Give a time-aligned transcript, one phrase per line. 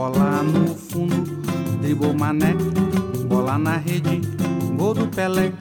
[0.00, 1.42] Bola no fundo,
[1.82, 2.54] dribou mané.
[3.28, 4.22] Bola na rede,
[4.74, 5.52] gol do Pelé.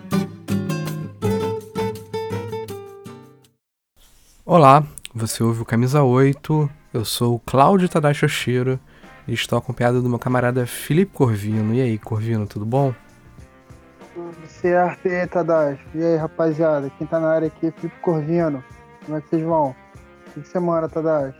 [4.46, 6.70] Olá, você ouve o Camisa 8.
[6.94, 8.80] Eu sou o Cláudio Tadashi Oshiro
[9.28, 11.74] e estou acompanhado do meu camarada Felipe Corvino.
[11.74, 12.96] E aí, Corvino, tudo bom?
[14.14, 15.84] Tudo certo, e aí, Tadashi?
[15.94, 16.90] E aí, rapaziada?
[16.98, 18.64] Quem tá na área aqui é Felipe Corvino.
[19.06, 19.76] Como é que vocês vão?
[20.34, 21.38] Que semana, Tadashi?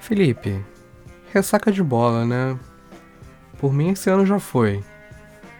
[0.00, 0.64] Felipe,
[1.32, 2.58] ressaca de bola, né?
[3.58, 4.82] Por mim esse ano já foi.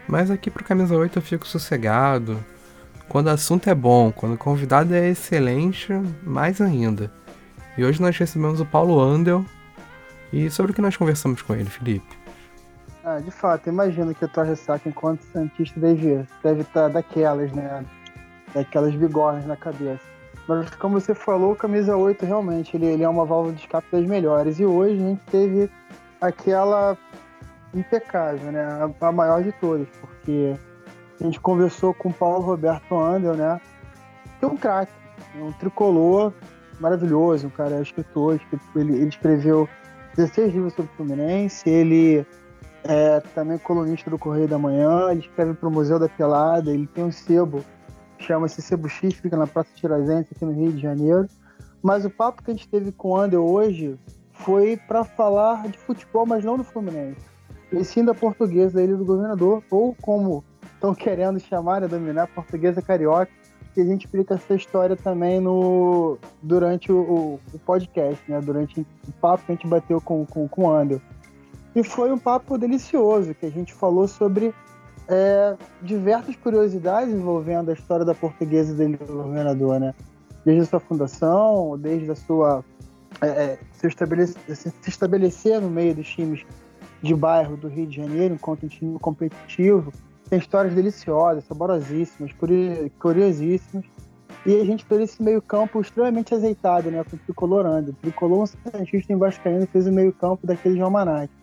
[0.07, 2.43] Mas aqui pro Camisa 8 eu fico sossegado.
[3.07, 5.91] Quando o assunto é bom, quando o convidado é excelente,
[6.23, 7.11] mais ainda.
[7.77, 9.45] E hoje nós recebemos o Paulo Andel.
[10.31, 12.17] E sobre o que nós conversamos com ele, Felipe?
[13.03, 17.83] Ah, de fato, imagino que a tua ressaca enquanto Santista deve, deve estar daquelas, né?
[18.53, 20.03] Daquelas bigornas na cabeça.
[20.49, 23.87] Mas como você falou, o camisa 8 realmente ele, ele é uma válvula de escape
[23.91, 24.59] das melhores.
[24.59, 25.69] E hoje a gente teve
[26.19, 26.97] aquela
[27.71, 28.63] impecável, né?
[28.99, 30.55] A, a maior de todas, porque
[31.21, 33.61] a gente conversou com o Paulo Roberto Andel, né?
[34.39, 34.91] Que é um craque,
[35.35, 36.33] um tricolor
[36.79, 38.41] maravilhoso, um cara escritor,
[38.75, 39.69] ele, ele escreveu
[40.15, 42.25] 16 livros sobre o Fluminense, ele
[42.85, 46.87] é também colunista do Correio da Manhã, ele escreve para o Museu da Pelada, ele
[46.87, 47.63] tem um sebo,
[48.19, 51.27] chama-se X, fica na Praça Tiradentes, aqui no Rio de Janeiro.
[51.81, 53.97] Mas o papo que a gente teve com o Andel hoje
[54.33, 57.21] foi para falar de futebol, mas não do Fluminense.
[57.71, 62.81] E sim da portuguesa Ilha do Governador, ou como estão querendo chamar, né, dominar portuguesa
[62.81, 63.31] carioca,
[63.75, 69.11] e a gente explica essa história também no, durante o, o, podcast, né, durante o
[69.21, 71.01] papo que a gente bateu com, com, com o Andel.
[71.75, 74.53] E foi um papo delicioso, que a gente falou sobre
[75.09, 79.93] é, diversas curiosidades envolvendo a história da portuguesa dele do governador, né?
[80.45, 82.63] Desde a sua fundação, desde a sua
[83.21, 86.45] é, é, se, estabelecer, se estabelecer no meio dos times
[87.01, 89.91] de bairro do Rio de Janeiro, enquanto um time competitivo.
[90.29, 92.31] Tem histórias deliciosas, saborosíssimas,
[92.99, 93.85] curiosíssimas.
[94.45, 97.03] E a gente fez esse meio-campo extremamente azeitado, né?
[97.03, 97.91] Com o Tricolor Anda.
[97.91, 101.33] O Tricolor, um Santista em Vascaíno, fez o meio-campo daquele João Manate.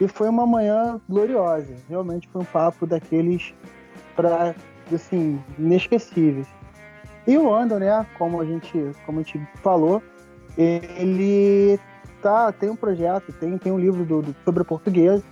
[0.00, 1.74] E foi uma manhã gloriosa.
[1.88, 3.54] Realmente foi um papo daqueles
[4.16, 4.54] para
[4.92, 6.46] assim, inesquecíveis.
[7.26, 10.02] E o Ando, né, como a gente, como a gente falou,
[10.56, 11.78] ele
[12.22, 15.22] tá, tem um projeto, tem, tem um livro do, do sobre português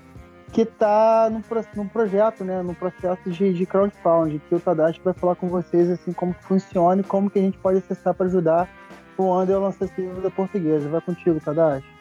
[0.53, 1.43] que está num,
[1.77, 5.91] num projeto, né, num processo de, de crowdfunding, que o Tadashi vai falar com vocês
[5.91, 8.69] assim como que funciona e como que a gente pode acessar para ajudar
[9.17, 10.89] o André a lançar esse livro da portuguesa.
[10.89, 11.97] Vai contigo, Tadashi.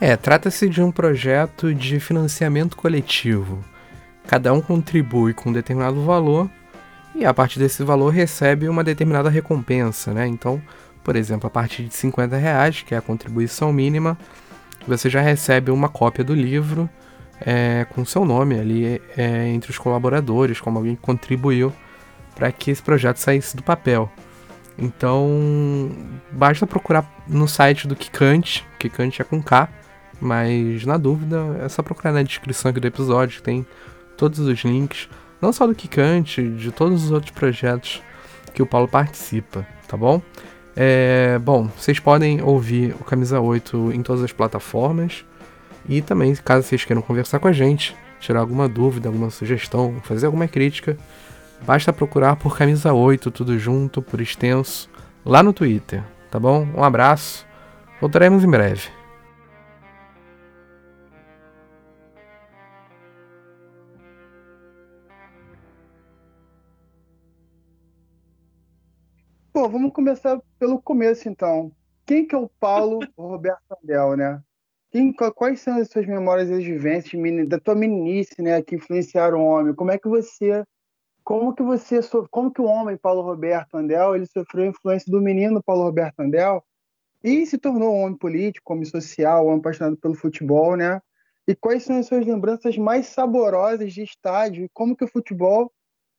[0.00, 3.64] É, trata-se de um projeto de financiamento coletivo.
[4.26, 6.50] Cada um contribui com um determinado valor
[7.14, 10.26] e a partir desse valor recebe uma determinada recompensa, né?
[10.26, 10.60] Então,
[11.02, 14.18] por exemplo, a partir de 50 reais, que é a contribuição mínima,
[14.86, 16.88] você já recebe uma cópia do livro
[17.40, 21.72] é, com seu nome ali é, entre os colaboradores, como alguém que contribuiu
[22.34, 24.10] para que esse projeto saísse do papel.
[24.76, 25.90] Então,
[26.32, 29.68] basta procurar no site do Kikante, Kikante é com K,
[30.20, 33.66] mas na dúvida é só procurar na descrição aqui do episódio, que tem
[34.16, 35.08] todos os links,
[35.40, 38.02] não só do Kikante, de todos os outros projetos
[38.52, 40.22] que o Paulo participa, tá bom?
[40.76, 45.24] É, bom, vocês podem ouvir o Camisa 8 em todas as plataformas.
[45.88, 50.26] E também, caso vocês queiram conversar com a gente, tirar alguma dúvida, alguma sugestão, fazer
[50.26, 50.96] alguma crítica,
[51.66, 54.88] basta procurar por Camisa 8, tudo junto, por extenso,
[55.24, 56.66] lá no Twitter, tá bom?
[56.74, 57.46] Um abraço,
[58.00, 59.03] voltaremos em breve.
[69.54, 71.70] Pô, vamos começar pelo começo, então.
[72.04, 74.42] Quem que é o Paulo Roberto Andel, né?
[74.90, 79.38] Quem, quais são as suas memórias e as vivências da tua meninice, né, que influenciaram
[79.38, 79.72] o homem?
[79.72, 80.64] Como é que você,
[81.22, 82.00] como que você,
[82.32, 86.18] como que o homem Paulo Roberto Andel, ele sofreu a influência do menino Paulo Roberto
[86.18, 86.60] Andel
[87.22, 91.00] e se tornou um homem político, homem social, um homem apaixonado pelo futebol, né?
[91.46, 94.68] E quais são as suas lembranças mais saborosas de estádio?
[94.74, 95.70] Como que o futebol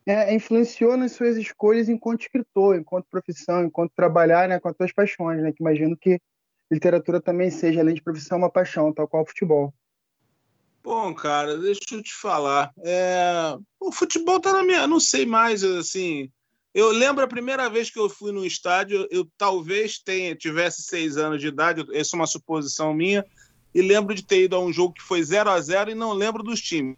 [0.06, 4.92] é, influenciou nas suas escolhas enquanto escritor, enquanto profissão, enquanto trabalhar né, com as suas
[4.92, 5.52] paixões, né?
[5.52, 6.20] Que imagino que
[6.72, 9.74] literatura também seja, além de profissão, uma paixão, tal qual o futebol.
[10.84, 12.72] Bom, cara, deixa eu te falar.
[12.84, 13.58] É...
[13.80, 14.86] O futebol tá na minha.
[14.86, 16.30] Não sei mais, assim.
[16.74, 21.18] Eu lembro a primeira vez que eu fui no estádio, eu talvez tenha, tivesse seis
[21.18, 23.26] anos de idade, essa é uma suposição minha,
[23.74, 26.12] e lembro de ter ido a um jogo que foi 0 a 0 e não
[26.12, 26.98] lembro dos times.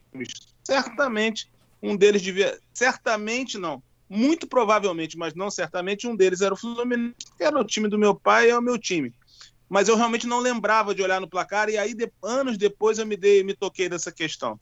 [0.64, 1.50] Certamente
[1.82, 2.60] um deles devia.
[2.74, 3.82] Certamente não.
[4.10, 7.98] Muito provavelmente, mas não certamente, um deles era o Fluminense, que era o time do
[7.98, 9.14] meu pai e é o meu time.
[9.68, 13.06] Mas eu realmente não lembrava de olhar no placar, e aí, de, anos depois, eu
[13.06, 14.58] me, dei, me toquei dessa questão.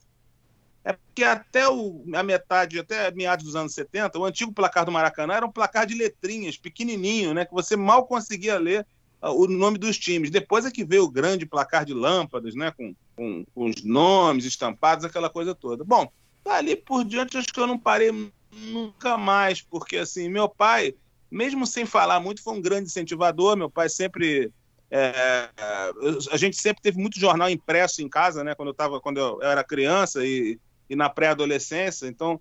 [0.84, 4.92] É porque até o, a metade, até meados dos anos 70, o antigo placar do
[4.92, 8.86] Maracanã era um placar de letrinhas, pequenininho, né, que você mal conseguia ler
[9.22, 10.30] uh, o nome dos times.
[10.30, 14.46] Depois é que veio o grande placar de lâmpadas, né, com, com, com os nomes
[14.46, 15.84] estampados, aquela coisa toda.
[15.84, 16.08] Bom,
[16.46, 18.12] dali por diante acho que eu não parei
[18.52, 20.96] nunca mais, porque assim, meu pai,
[21.30, 23.58] mesmo sem falar muito, foi um grande incentivador.
[23.58, 24.52] Meu pai sempre
[24.90, 25.50] é,
[26.32, 28.56] a gente sempre teve muito jornal impresso em casa, né?
[28.56, 30.60] Quando eu tava, quando eu era criança e
[30.90, 32.08] e na pré-adolescência.
[32.08, 32.40] Então,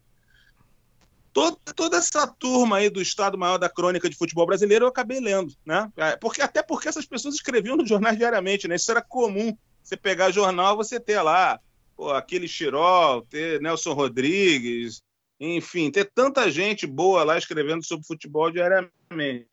[1.32, 5.20] toda, toda essa turma aí do Estado Maior da Crônica de Futebol Brasileiro eu acabei
[5.20, 5.90] lendo, né?
[5.96, 8.76] É, porque, até porque essas pessoas escreviam nos jornais diariamente, né?
[8.76, 9.56] Isso era comum.
[9.82, 11.60] Você pegar jornal, você ter lá
[11.96, 15.02] pô, aquele Chirol, ter Nelson Rodrigues,
[15.38, 19.48] enfim, ter tanta gente boa lá escrevendo sobre futebol diariamente.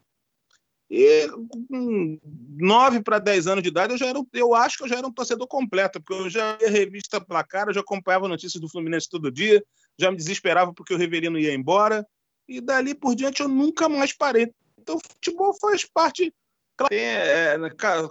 [0.89, 1.27] E
[1.69, 2.19] com
[2.57, 5.07] 9 para 10 anos de idade, eu, já era, eu acho que eu já era
[5.07, 9.09] um torcedor completo, porque eu já ia revista Placar, eu já acompanhava notícias do Fluminense
[9.09, 9.63] todo dia,
[9.97, 12.05] já me desesperava porque o Reverino ia embora,
[12.45, 14.51] e dali por diante eu nunca mais parei.
[14.77, 16.33] Então, o futebol faz parte.
[16.88, 17.57] Tem, é,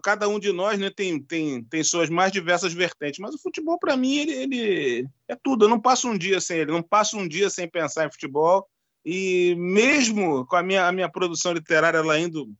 [0.03, 3.79] cada um de nós né, tem, tem, tem suas mais diversas vertentes, mas o futebol,
[3.79, 5.65] para mim, ele, ele é tudo.
[5.65, 8.69] Eu não passo um dia sem ele, não passo um dia sem pensar em futebol.
[9.05, 12.53] E mesmo com a minha, a minha produção literária ela indo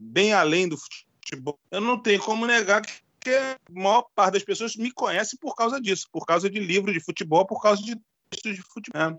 [0.00, 1.58] bem além do futebol.
[1.70, 2.82] Eu não tenho como negar
[3.20, 6.94] que a maior parte das pessoas me conhece por causa disso, por causa de livros
[6.94, 7.96] de futebol, por causa de
[8.30, 9.16] textos de futebol.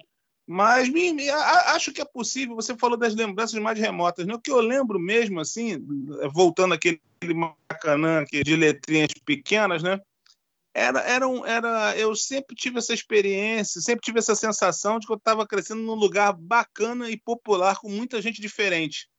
[0.47, 2.55] Mas me, me, acho que é possível.
[2.55, 4.25] Você falou das lembranças mais remotas.
[4.25, 4.33] Né?
[4.33, 5.77] O que eu lembro mesmo, assim,
[6.33, 7.01] voltando aquele
[7.33, 9.99] Maracanã de letrinhas pequenas, né?
[10.73, 15.11] Era, era, um, era, eu sempre tive essa experiência, sempre tive essa sensação de que
[15.11, 19.09] eu estava crescendo num lugar bacana e popular com muita gente diferente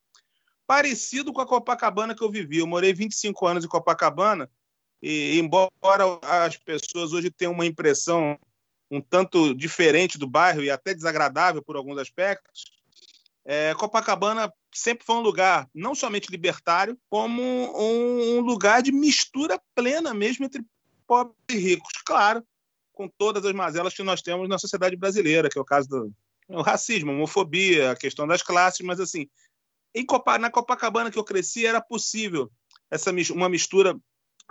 [0.69, 2.58] parecido com a Copacabana que eu vivi.
[2.58, 4.50] Eu morei 25 anos em Copacabana
[5.02, 8.38] e, embora as pessoas hoje tenham uma impressão
[8.90, 12.64] um tanto diferente do bairro e até desagradável por alguns aspectos,
[13.44, 19.61] é, Copacabana sempre foi um lugar não somente libertário, como um, um lugar de mistura
[19.75, 20.62] plena mesmo entre
[21.06, 21.93] pobres e ricos.
[22.05, 22.44] Claro,
[22.93, 26.12] com todas as mazelas que nós temos na sociedade brasileira, que é o caso do
[26.49, 29.29] o racismo, a homofobia, a questão das classes, mas assim,
[29.94, 32.50] em Copa, na Copacabana que eu cresci era possível
[32.90, 33.99] essa uma mistura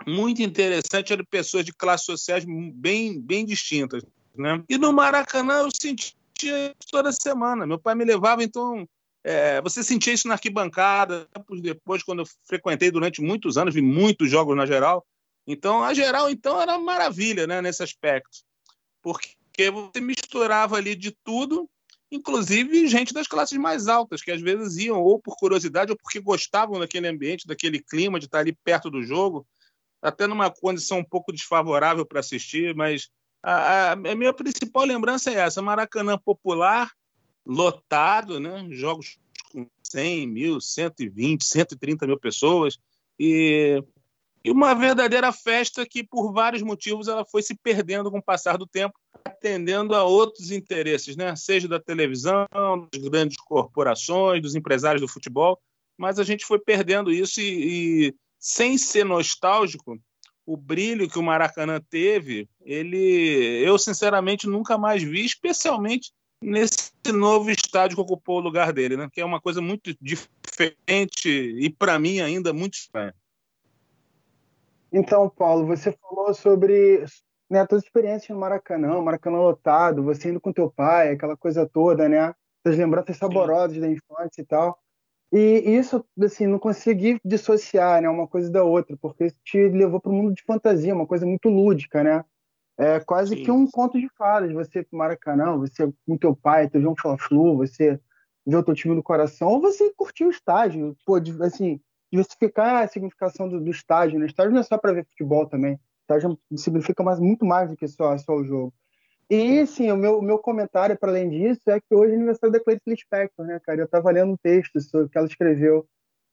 [0.06, 4.02] muito interessante de pessoas de classes sociais bem, bem distintas.
[4.38, 4.62] Né?
[4.68, 7.66] E no Maracanã eu sentia toda semana.
[7.66, 8.88] Meu pai me levava, então.
[9.24, 11.28] É, você sentia isso na arquibancada,
[11.60, 15.04] depois, quando eu frequentei durante muitos anos, vi muitos jogos na geral.
[15.46, 18.38] Então, a geral, então, era maravilha né, nesse aspecto.
[19.02, 21.68] Porque você misturava ali de tudo
[22.10, 26.20] inclusive gente das classes mais altas, que às vezes iam ou por curiosidade ou porque
[26.20, 29.46] gostavam daquele ambiente, daquele clima, de estar ali perto do jogo,
[30.00, 33.10] até numa condição um pouco desfavorável para assistir, mas
[33.42, 36.90] a, a, minha principal lembrança é essa: Maracanã popular,
[37.46, 38.66] lotado, né?
[38.70, 39.18] jogos
[39.52, 42.78] com 100 mil, 120, 130 mil pessoas,
[43.18, 43.82] e
[44.44, 48.56] e uma verdadeira festa que, por vários motivos, ela foi se perdendo com o passar
[48.56, 51.34] do tempo, atendendo a outros interesses, né?
[51.36, 52.46] seja da televisão,
[52.92, 55.60] das grandes corporações, dos empresários do futebol,
[55.96, 60.00] mas a gente foi perdendo isso e, e sem ser nostálgico,
[60.48, 66.10] o brilho que o Maracanã teve, ele, eu sinceramente nunca mais vi, especialmente
[66.42, 69.10] nesse novo estádio que ocupou o lugar dele, né?
[69.12, 73.14] Que é uma coisa muito diferente e para mim ainda muito estranha.
[74.90, 77.04] Então, Paulo, você falou sobre
[77.50, 82.08] né, suas experiências no Maracanã, Maracanã lotado, você indo com teu pai, aquela coisa toda,
[82.08, 82.34] né?
[82.64, 83.82] As lembranças saborosas Sim.
[83.82, 84.78] da infância e tal.
[85.32, 90.00] E isso, assim, não consegui dissociar, né, uma coisa da outra, porque isso te levou
[90.00, 92.24] para o mundo de fantasia, uma coisa muito lúdica, né?
[92.78, 93.42] É quase Sim.
[93.42, 97.56] que um conto de fadas, você pro Maracanã, você com teu pai, teu João Fla-Flu,
[97.56, 98.00] você
[98.46, 101.80] vê o teu time no coração, ou você curtiu o estádio, pô, assim,
[102.10, 104.18] diversificar a significação do, do estádio.
[104.18, 104.24] Né?
[104.24, 105.74] O estádio não é só para ver futebol também.
[105.74, 108.72] O estádio significa mais, muito mais do que só, só o jogo.
[109.30, 112.52] E, sim, o meu, o meu comentário, para além disso, é que hoje é aniversário
[112.52, 113.80] da Clarice Lispector, né, cara?
[113.80, 115.86] Eu estava lendo um texto sobre, que ela escreveu,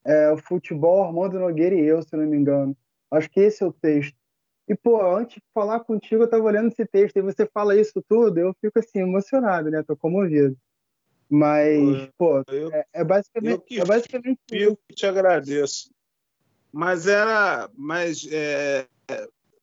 [0.06, 2.76] é, o futebol, Armando Nogueira e eu, se não me engano.
[3.12, 4.16] Acho que esse é o texto.
[4.68, 8.02] E, pô, antes de falar contigo, eu tava olhando esse texto e você fala isso
[8.08, 9.84] tudo, eu fico assim, emocionado, né?
[9.84, 10.58] Tô comovido.
[11.30, 13.52] Mas, pô, eu, é, é, basicamente.
[13.52, 15.92] Eu que, é basicamente eu que te agradeço.
[16.72, 17.70] Mas era.
[17.76, 18.88] Mas, é,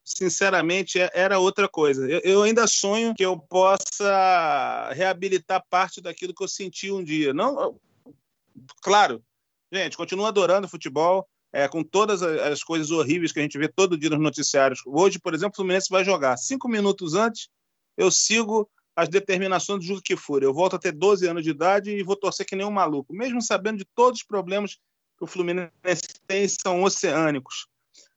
[0.04, 2.08] sinceramente, é, era outra coisa.
[2.08, 7.32] Eu, eu, ainda sonho que eu possa reabilitar parte daquilo que eu senti um dia.
[7.32, 7.78] Não,
[8.82, 9.22] claro,
[9.72, 11.26] gente, continuo adorando futebol.
[11.54, 14.80] É, com todas as coisas horríveis que a gente vê todo dia nos noticiários.
[14.86, 16.38] Hoje, por exemplo, o Fluminense vai jogar.
[16.38, 17.50] Cinco minutos antes,
[17.94, 20.42] eu sigo as determinações do que for.
[20.42, 23.12] Eu volto a ter 12 anos de idade e vou torcer que nem um maluco,
[23.12, 24.78] mesmo sabendo de todos os problemas
[25.18, 25.70] que o Fluminense
[26.26, 27.66] tem são oceânicos.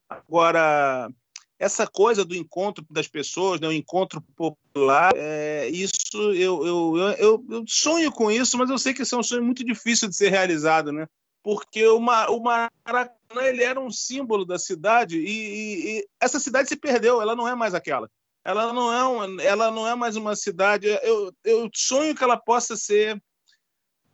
[0.10, 1.10] Agora,
[1.58, 7.46] essa coisa do encontro das pessoas, né, o encontro popular, é, isso eu, eu, eu,
[7.50, 10.16] eu, sonho com isso, mas eu sei que esse é um sonho muito difícil de
[10.16, 11.08] ser realizado, né?
[11.42, 16.68] Porque o, o Maracanã ele era um símbolo da cidade e, e, e essa cidade
[16.68, 18.10] se perdeu, ela não é mais aquela
[18.46, 20.86] ela não é, uma, ela não é mais uma cidade.
[21.02, 23.20] Eu, eu sonho que ela possa ser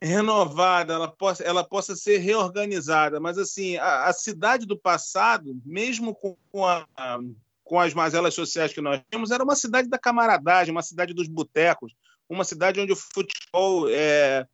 [0.02, 3.20] renovada, ela possa, ela possa ser reorganizada.
[3.20, 6.86] Mas assim, a, a cidade do passado, mesmo com, a,
[7.62, 11.28] com as mazelas sociais que nós tínhamos, era uma cidade da camaradagem, uma cidade dos
[11.28, 11.94] botecos,
[12.28, 14.46] uma cidade onde o futebol é,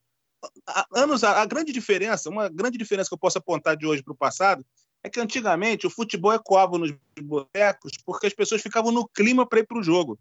[0.95, 4.13] anos a, a grande diferença, uma grande diferença que eu posso apontar de hoje para
[4.13, 4.65] o passado
[5.03, 9.61] é que antigamente o futebol ecoava nos botecos porque as pessoas ficavam no clima para
[9.61, 10.19] ir para o jogo.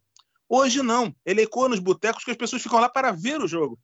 [0.47, 3.77] Hoje não, ele ecoa nos botecos porque as pessoas ficam lá para ver o jogo.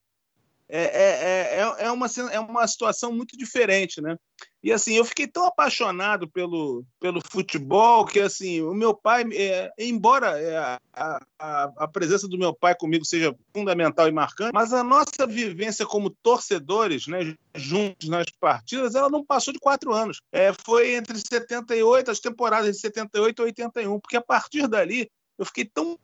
[0.69, 4.17] É, é, é, é, uma, é uma situação muito diferente, né?
[4.63, 9.69] E assim, eu fiquei tão apaixonado pelo, pelo futebol que assim, o meu pai, é,
[9.77, 10.57] embora é,
[10.93, 15.27] a, a, a, presença do meu pai comigo seja fundamental e marcante, mas a nossa
[15.27, 20.21] vivência como torcedores, né, juntos nas partidas, ela não passou de quatro anos.
[20.31, 25.45] É, foi entre 78, as temporadas de 78 e 81, porque a partir dali eu
[25.45, 25.99] fiquei tão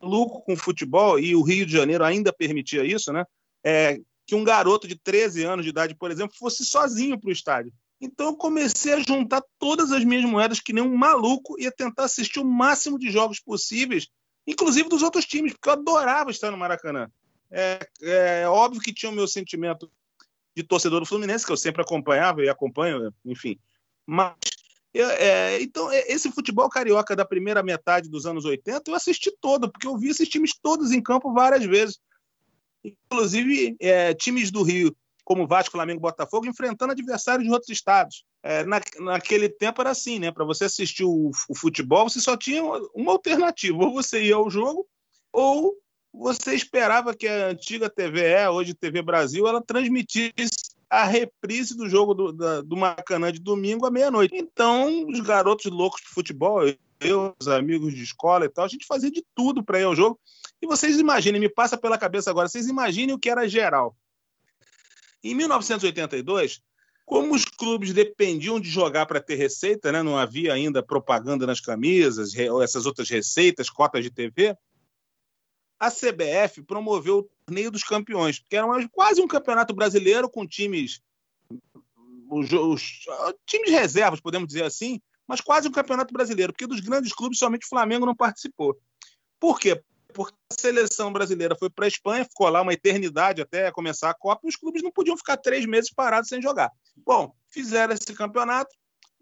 [0.00, 3.24] maluco com o futebol, e o Rio de Janeiro ainda permitia isso, né?
[3.64, 7.32] É, que um garoto de 13 anos de idade, por exemplo, fosse sozinho para o
[7.32, 7.72] estádio.
[8.00, 11.72] Então eu comecei a juntar todas as minhas moedas que nem um maluco e a
[11.72, 14.08] tentar assistir o máximo de jogos possíveis,
[14.46, 17.10] inclusive dos outros times, porque eu adorava estar no Maracanã.
[17.50, 19.90] É, é óbvio que tinha o meu sentimento
[20.54, 23.58] de torcedor do Fluminense, que eu sempre acompanhava e acompanho, enfim.
[24.06, 24.34] Mas
[24.94, 29.70] é, então, é, esse futebol carioca da primeira metade dos anos 80, eu assisti todo,
[29.70, 31.98] porque eu vi esses times todos em campo várias vezes.
[32.84, 34.94] Inclusive, é, times do Rio
[35.28, 38.24] como Vasco, Flamengo, Botafogo, enfrentando adversários de outros estados.
[38.42, 40.32] É, na, naquele tempo era assim, né?
[40.32, 42.62] Para você assistir o, o, futebol, você só tinha
[42.94, 44.86] uma alternativa: ou você ia ao jogo,
[45.30, 45.74] ou
[46.14, 52.14] você esperava que a antiga TVE, hoje TV Brasil, ela transmitisse a reprise do jogo
[52.14, 54.34] do, da, do Maracanã de domingo à meia-noite.
[54.34, 56.62] Então, os garotos loucos de futebol,
[57.00, 59.96] eu, os amigos de escola e tal, a gente fazia de tudo para ir ao
[59.96, 60.18] jogo.
[60.60, 63.96] E vocês imaginem, me passa pela cabeça agora, vocês imaginem o que era geral.
[65.22, 66.60] Em 1982,
[67.04, 70.02] como os clubes dependiam de jogar para ter receita, né?
[70.02, 74.54] não havia ainda propaganda nas camisas, essas outras receitas, cotas de TV,
[75.80, 81.00] a CBF promoveu o Torneio dos Campeões, que era quase um campeonato brasileiro com times,
[82.30, 83.06] os, os,
[83.46, 87.66] times reservas, podemos dizer assim, mas quase um campeonato brasileiro, porque dos grandes clubes somente
[87.66, 88.76] o Flamengo não participou.
[89.38, 89.80] Por quê?
[90.12, 94.14] porque a seleção brasileira foi para a Espanha, ficou lá uma eternidade até começar a
[94.14, 96.70] Copa, e os clubes não podiam ficar três meses parados sem jogar.
[96.96, 98.74] Bom, fizeram esse campeonato,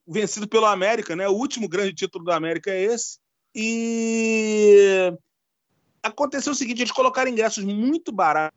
[0.07, 1.29] vencido pelo América, né?
[1.29, 3.19] O último grande título do América é esse.
[3.55, 5.13] E
[6.03, 8.57] aconteceu o seguinte: eles colocaram ingressos muito baratos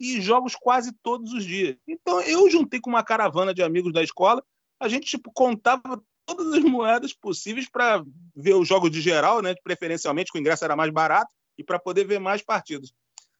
[0.00, 1.76] e jogos quase todos os dias.
[1.86, 4.42] Então eu juntei com uma caravana de amigos da escola,
[4.80, 8.02] a gente tipo, contava todas as moedas possíveis para
[8.34, 9.54] ver os jogos de geral, né?
[9.62, 12.92] Preferencialmente, que o ingresso era mais barato, e para poder ver mais partidas.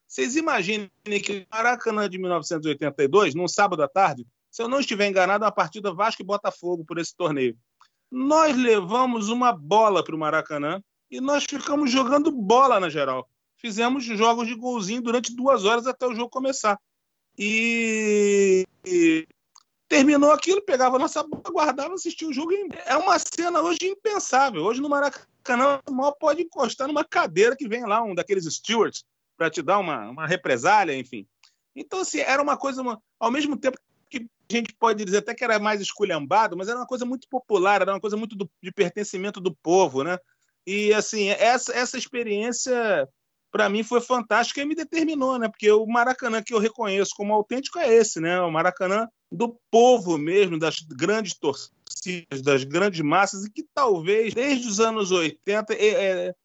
[0.07, 0.89] Vocês imaginem
[1.23, 5.47] que o Maracanã de 1982, num sábado à tarde, se eu não estiver enganado, é
[5.47, 7.57] uma partida Vasco e Botafogo por esse torneio.
[8.09, 13.27] Nós levamos uma bola para o Maracanã e nós ficamos jogando bola na geral.
[13.57, 16.79] Fizemos jogos de golzinho durante duas horas até o jogo começar.
[17.37, 19.27] E, e
[19.87, 22.51] terminou aquilo, pegava a nossa bola, guardava, assistia o jogo.
[22.85, 24.63] É uma cena hoje impensável.
[24.63, 29.03] Hoje no Maracanã, mal pode encostar numa cadeira que vem lá, um daqueles stewards,
[29.37, 31.27] para te dar uma, uma represália, enfim.
[31.75, 33.77] Então, assim, era uma coisa, uma, ao mesmo tempo
[34.09, 37.27] que a gente pode dizer até que era mais esculhambado, mas era uma coisa muito
[37.27, 40.17] popular, era uma coisa muito do, de pertencimento do povo, né?
[40.65, 43.07] E, assim, essa, essa experiência
[43.55, 45.47] para mim foi fantástico e me determinou, né?
[45.47, 48.41] Porque o Maracanã que eu reconheço como autêntico é esse, né?
[48.41, 54.67] O Maracanã do povo mesmo, das grandes torcidas, das grandes massas, e que talvez desde
[54.67, 56.35] os anos 80 é, é,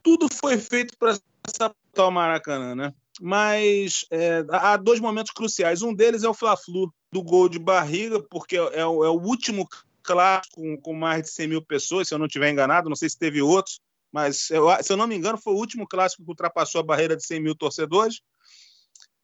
[0.00, 2.94] tudo foi feito para sabotar o Maracanã, né?
[3.20, 5.82] Mas é, há dois momentos cruciais.
[5.82, 9.68] Um deles é o Fla-Flu, do gol de barriga, porque é, o, é o último
[10.04, 13.08] clássico com, com, mais de 100 mil pessoas, se eu não estiver enganado, não sei
[13.08, 13.80] se teve outros,
[14.14, 17.16] mas eu, se eu não me engano, foi o último clássico que ultrapassou a barreira
[17.16, 18.20] de 100 mil torcedores.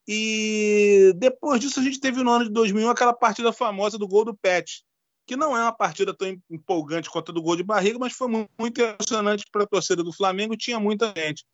[0.05, 4.25] E depois disso, a gente teve no ano de 2001 aquela partida famosa do gol
[4.25, 4.83] do Pet,
[5.25, 8.27] que não é uma partida tão empolgante quanto a do gol de barriga, mas foi
[8.27, 11.45] muito emocionante para a torcida do Flamengo, tinha muita gente.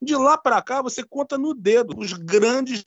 [0.00, 2.84] De lá para cá, você conta no dedo os grandes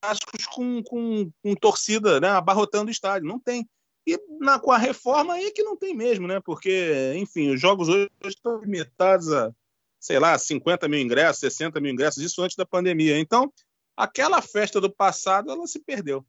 [0.00, 3.26] clássicos com, com, com torcida né, abarrotando o estádio.
[3.26, 3.68] Não tem.
[4.06, 6.40] E na, com a reforma aí que não tem mesmo, né?
[6.40, 9.50] Porque, enfim, os jogos hoje estão limitados a,
[9.98, 13.18] sei lá, 50 mil ingressos, 60 mil ingressos, isso antes da pandemia.
[13.18, 13.50] Então,
[13.96, 16.24] aquela festa do passado, ela se perdeu.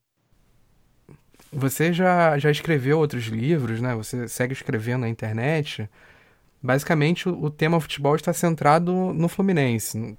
[1.52, 3.94] Você já, já escreveu outros livros, né?
[3.96, 5.90] Você segue escrevendo na internet.
[6.62, 10.18] Basicamente, o, o tema futebol está centrado no Fluminense.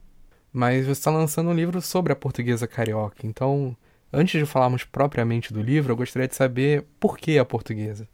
[0.53, 3.27] Mas você está lançando um livro sobre a portuguesa carioca.
[3.27, 3.77] Então,
[4.13, 8.09] antes de falarmos propriamente do livro, eu gostaria de saber por que a portuguesa.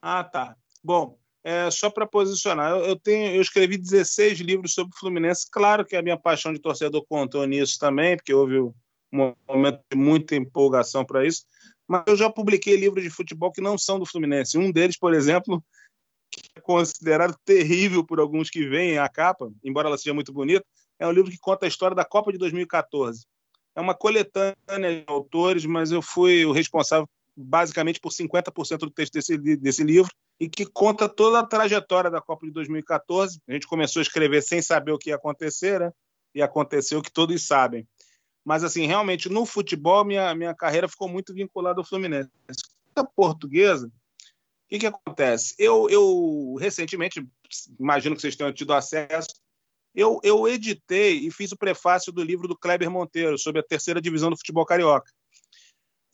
[0.00, 0.56] Ah, tá.
[0.82, 5.46] Bom, é, só para posicionar, eu, eu, tenho, eu escrevi 16 livros sobre o Fluminense.
[5.50, 8.72] Claro que a minha paixão de torcedor contou nisso também, porque houve um
[9.46, 11.44] momento de muita empolgação para isso.
[11.86, 14.56] Mas eu já publiquei livros de futebol que não são do Fluminense.
[14.56, 15.62] Um deles, por exemplo,
[16.30, 20.64] que é considerado terrível por alguns que veem a capa, embora ela seja muito bonita,
[20.98, 23.26] é um livro que conta a história da Copa de 2014.
[23.74, 29.14] É uma coletânea de autores, mas eu fui o responsável basicamente por 50% do texto
[29.14, 33.40] desse, desse livro e que conta toda a trajetória da Copa de 2014.
[33.48, 35.92] A gente começou a escrever sem saber o que ia acontecer, né?
[36.34, 37.86] E aconteceu o que todos sabem.
[38.44, 42.28] Mas, assim, realmente, no futebol, minha, minha carreira ficou muito vinculada ao Fluminense.
[42.94, 43.90] A portuguesa, o
[44.68, 45.54] que, que acontece?
[45.58, 47.26] Eu, eu, recentemente,
[47.78, 49.28] imagino que vocês tenham tido acesso,
[49.94, 54.00] eu, eu editei e fiz o prefácio do livro do Kleber Monteiro sobre a terceira
[54.00, 55.10] divisão do futebol carioca.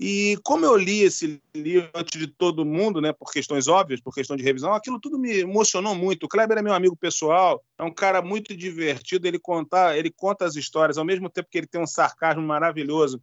[0.03, 4.15] E como eu li esse livro antes de todo mundo, né, por questões óbvias, por
[4.15, 6.25] questão de revisão, aquilo tudo me emocionou muito.
[6.25, 10.47] O Kleber é meu amigo pessoal, é um cara muito divertido, ele conta, ele conta
[10.47, 13.23] as histórias, ao mesmo tempo que ele tem um sarcasmo maravilhoso.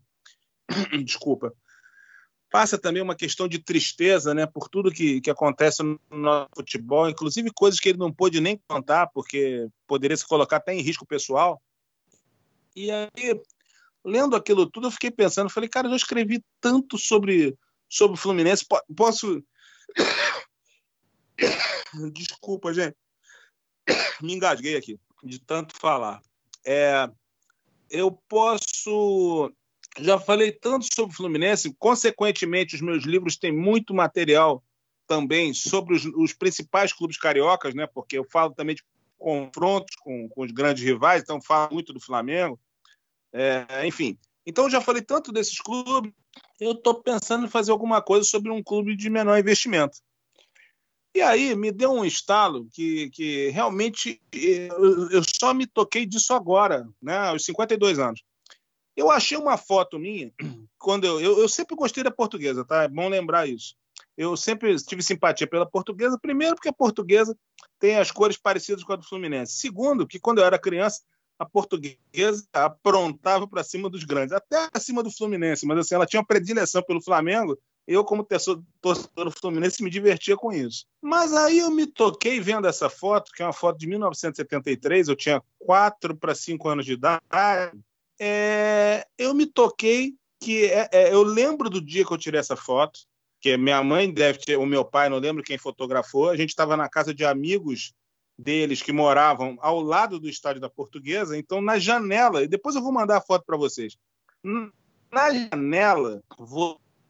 [1.03, 1.51] Desculpa.
[2.49, 7.09] Passa também uma questão de tristeza, né, por tudo que, que acontece no nosso futebol,
[7.09, 11.05] inclusive coisas que ele não pôde nem contar, porque poderia se colocar até em risco
[11.05, 11.61] pessoal.
[12.75, 13.41] E aí
[14.07, 17.57] lendo aquilo tudo, eu fiquei pensando, falei, cara, eu escrevi tanto sobre,
[17.89, 19.43] sobre o Fluminense, posso.
[22.13, 22.95] Desculpa, gente.
[24.21, 26.21] Me engasguei aqui de tanto falar.
[26.65, 27.09] É,
[27.89, 29.51] eu posso.
[29.99, 34.63] Já falei tanto sobre o Fluminense, consequentemente, os meus livros têm muito material
[35.07, 37.87] também sobre os, os principais clubes cariocas, né?
[37.87, 38.83] porque eu falo também de
[39.17, 42.59] confrontos com, com os grandes rivais, então falo muito do Flamengo.
[43.33, 46.11] É, enfim, então já falei tanto desses clubes,
[46.59, 49.97] eu estou pensando em fazer alguma coisa sobre um clube de menor investimento.
[51.15, 56.33] E aí me deu um estalo que, que realmente eu, eu só me toquei disso
[56.33, 58.21] agora, né, aos 52 anos.
[58.97, 60.33] Eu achei uma foto minha,
[60.79, 62.81] quando eu, eu, eu sempre gostei da portuguesa, tá?
[62.83, 63.75] É bom lembrar isso.
[64.17, 67.37] Eu sempre tive simpatia pela portuguesa, primeiro porque a portuguesa
[67.79, 69.53] tem as cores parecidas com a do Fluminense.
[69.53, 71.01] Segundo, que quando eu era criança,
[71.37, 76.19] a portuguesa aprontava para cima dos grandes, até acima do Fluminense, mas assim, ela tinha
[76.19, 77.55] uma predileção pelo Flamengo.
[77.87, 78.27] Eu, como
[78.81, 80.85] torcedor do Fluminense, me divertia com isso.
[81.01, 85.15] Mas aí eu me toquei vendo essa foto, que é uma foto de 1973, eu
[85.15, 87.21] tinha 4 para 5 anos de idade.
[88.19, 92.55] É, eu me toquei que é, é, eu lembro do dia que eu tirei essa
[92.55, 92.99] foto,
[93.39, 96.29] que minha mãe deve ter, o meu pai, não lembro quem fotografou.
[96.29, 97.93] A gente estava na casa de amigos
[98.37, 102.81] deles que moravam ao lado do estádio da Portuguesa, então na janela, e depois eu
[102.81, 103.97] vou mandar a foto para vocês.
[105.11, 106.21] Na janela,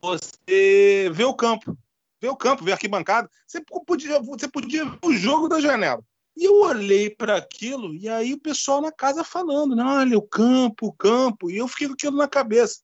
[0.01, 1.77] você vê o campo,
[2.21, 6.01] vê o campo, vê a arquibancada, você podia, você podia ver o jogo da janela.
[6.37, 9.83] E eu olhei para aquilo, e aí o pessoal na casa falando, né?
[9.83, 12.81] olha, o campo, o campo, e eu fiquei com aquilo na cabeça.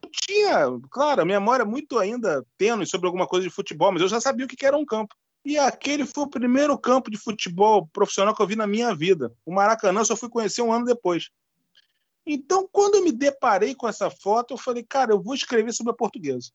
[0.00, 4.08] Eu tinha, claro, a memória muito ainda tênue sobre alguma coisa de futebol, mas eu
[4.08, 5.16] já sabia o que era um campo.
[5.44, 9.32] E aquele foi o primeiro campo de futebol profissional que eu vi na minha vida.
[9.44, 11.28] O Maracanã só fui conhecer um ano depois.
[12.24, 15.90] Então, quando eu me deparei com essa foto, eu falei, cara, eu vou escrever sobre
[15.90, 16.52] a portuguesa.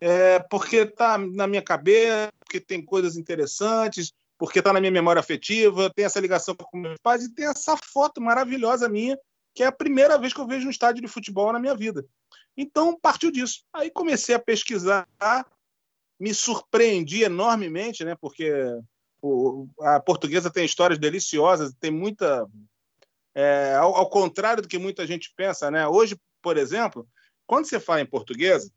[0.00, 4.12] É, porque tá na minha cabeça, porque tem coisas interessantes.
[4.44, 7.76] Porque está na minha memória afetiva, tem essa ligação com meus pais e tem essa
[7.76, 9.18] foto maravilhosa minha,
[9.54, 12.04] que é a primeira vez que eu vejo um estádio de futebol na minha vida.
[12.54, 13.64] Então, partiu disso.
[13.72, 15.08] Aí comecei a pesquisar,
[16.20, 18.52] me surpreendi enormemente, né, porque
[19.80, 22.46] a portuguesa tem histórias deliciosas, tem muita.
[23.34, 25.88] É, ao, ao, contrário do que muita gente pensa, né?
[25.88, 27.08] Hoje, por exemplo,
[27.46, 28.70] quando você fala em portuguesa,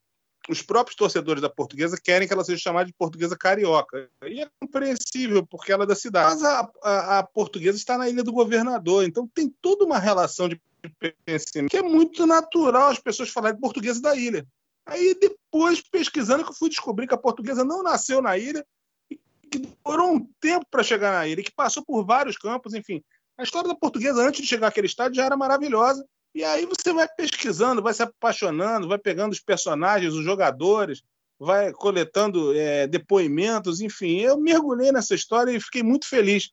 [0.49, 4.09] os próprios torcedores da portuguesa querem que ela seja chamada de portuguesa carioca.
[4.25, 6.35] E é compreensível, porque ela é da cidade.
[6.35, 10.47] Mas a, a, a portuguesa está na Ilha do Governador, então tem toda uma relação
[10.47, 10.61] de
[10.99, 14.47] pertencimento que é muito natural as pessoas falarem portuguesa da ilha.
[14.85, 18.65] Aí depois, pesquisando, que eu fui descobrir que a portuguesa não nasceu na ilha
[19.11, 19.19] e
[19.51, 23.03] que demorou um tempo para chegar na ilha, que passou por vários campos, enfim.
[23.37, 26.05] A história da portuguesa antes de chegar àquele estádio já era maravilhosa
[26.37, 31.01] e aí você vai pesquisando, vai se apaixonando, vai pegando os personagens, os jogadores,
[31.39, 34.19] vai coletando é, depoimentos, enfim.
[34.19, 36.51] Eu mergulhei nessa história e fiquei muito feliz,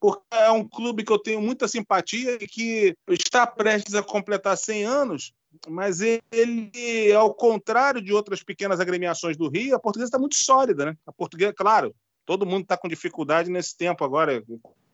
[0.00, 4.56] porque é um clube que eu tenho muita simpatia e que está prestes a completar
[4.56, 5.32] 100 anos,
[5.68, 10.86] mas ele, ao contrário de outras pequenas agremiações do Rio, a portuguesa está muito sólida.
[10.86, 10.96] Né?
[11.06, 11.94] A portuguesa, claro,
[12.26, 14.42] todo mundo está com dificuldade nesse tempo agora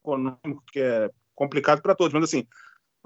[0.02, 2.46] econômico, que é complicado para todos, mas assim,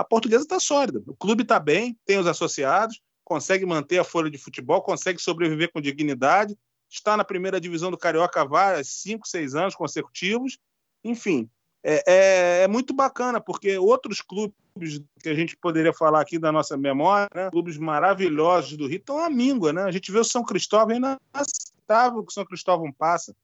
[0.00, 1.02] a portuguesa está sólida.
[1.06, 5.70] O clube está bem, tem os associados, consegue manter a folha de futebol, consegue sobreviver
[5.70, 6.56] com dignidade,
[6.88, 10.58] está na primeira divisão do Carioca há cinco, seis anos consecutivos.
[11.04, 11.50] Enfim,
[11.84, 16.50] é, é, é, muito bacana, porque outros clubes que a gente poderia falar aqui da
[16.50, 19.70] nossa memória, né, clubes maravilhosos do Rio, estão à míngua.
[19.70, 19.82] Né?
[19.82, 23.36] A gente vê o São Cristóvão, é inaceitável que o São Cristóvão passa.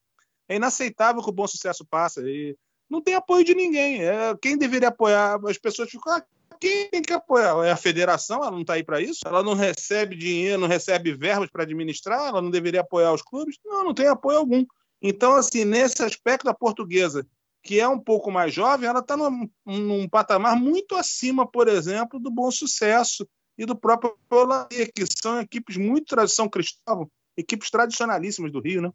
[0.49, 2.23] É inaceitável que o Bom Sucesso passa.
[2.23, 2.57] E
[2.89, 4.03] não tem apoio de ninguém.
[4.03, 5.39] É, quem deveria apoiar?
[5.47, 6.23] As pessoas ficam, ah,
[6.61, 7.65] quem tem que apoiar?
[7.67, 9.21] É a federação, ela não está aí para isso?
[9.27, 12.29] Ela não recebe dinheiro, não recebe verbas para administrar?
[12.29, 13.59] Ela não deveria apoiar os clubes?
[13.65, 14.65] Não, não tem apoio algum.
[15.03, 17.27] Então, assim, nesse aspecto, a portuguesa,
[17.63, 22.19] que é um pouco mais jovem, ela está num, num, patamar muito acima, por exemplo,
[22.19, 28.53] do Bom Sucesso e do próprio Olaria, que são equipes muito tradição Cristóvão, equipes tradicionalíssimas
[28.53, 28.91] do Rio, né?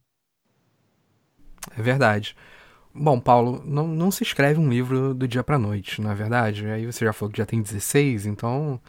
[1.78, 2.36] É verdade.
[2.94, 6.66] Bom, Paulo, não, não se escreve um livro do dia pra noite, na é verdade.
[6.68, 8.80] Aí você já falou que já tem 16, então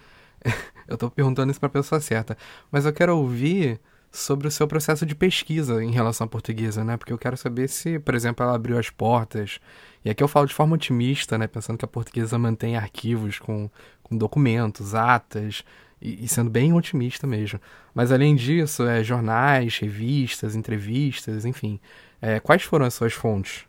[0.88, 2.36] eu tô perguntando isso pra pessoa certa.
[2.70, 6.96] Mas eu quero ouvir sobre o seu processo de pesquisa em relação à portuguesa, né?
[6.96, 9.60] Porque eu quero saber se, por exemplo, ela abriu as portas.
[10.04, 11.46] E aqui eu falo de forma otimista, né?
[11.46, 13.70] Pensando que a portuguesa mantém arquivos com,
[14.02, 15.64] com documentos, atas,
[16.00, 17.60] e, sendo bem otimista mesmo.
[17.94, 21.80] Mas além disso, é jornais, revistas, entrevistas, enfim.
[22.20, 23.64] É, quais foram as suas fontes?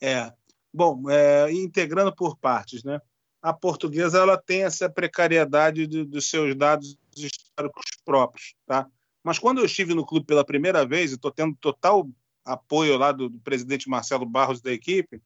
[0.00, 0.32] É.
[0.72, 3.00] Bom, é, integrando por partes, né?
[3.40, 8.86] A portuguesa ela tem essa precariedade de, dos seus dados históricos próprios, tá?
[9.22, 12.08] Mas quando eu estive no clube pela primeira vez, e estou tendo total
[12.44, 15.20] apoio lá do, do, presidente Marcelo Barros da equipe,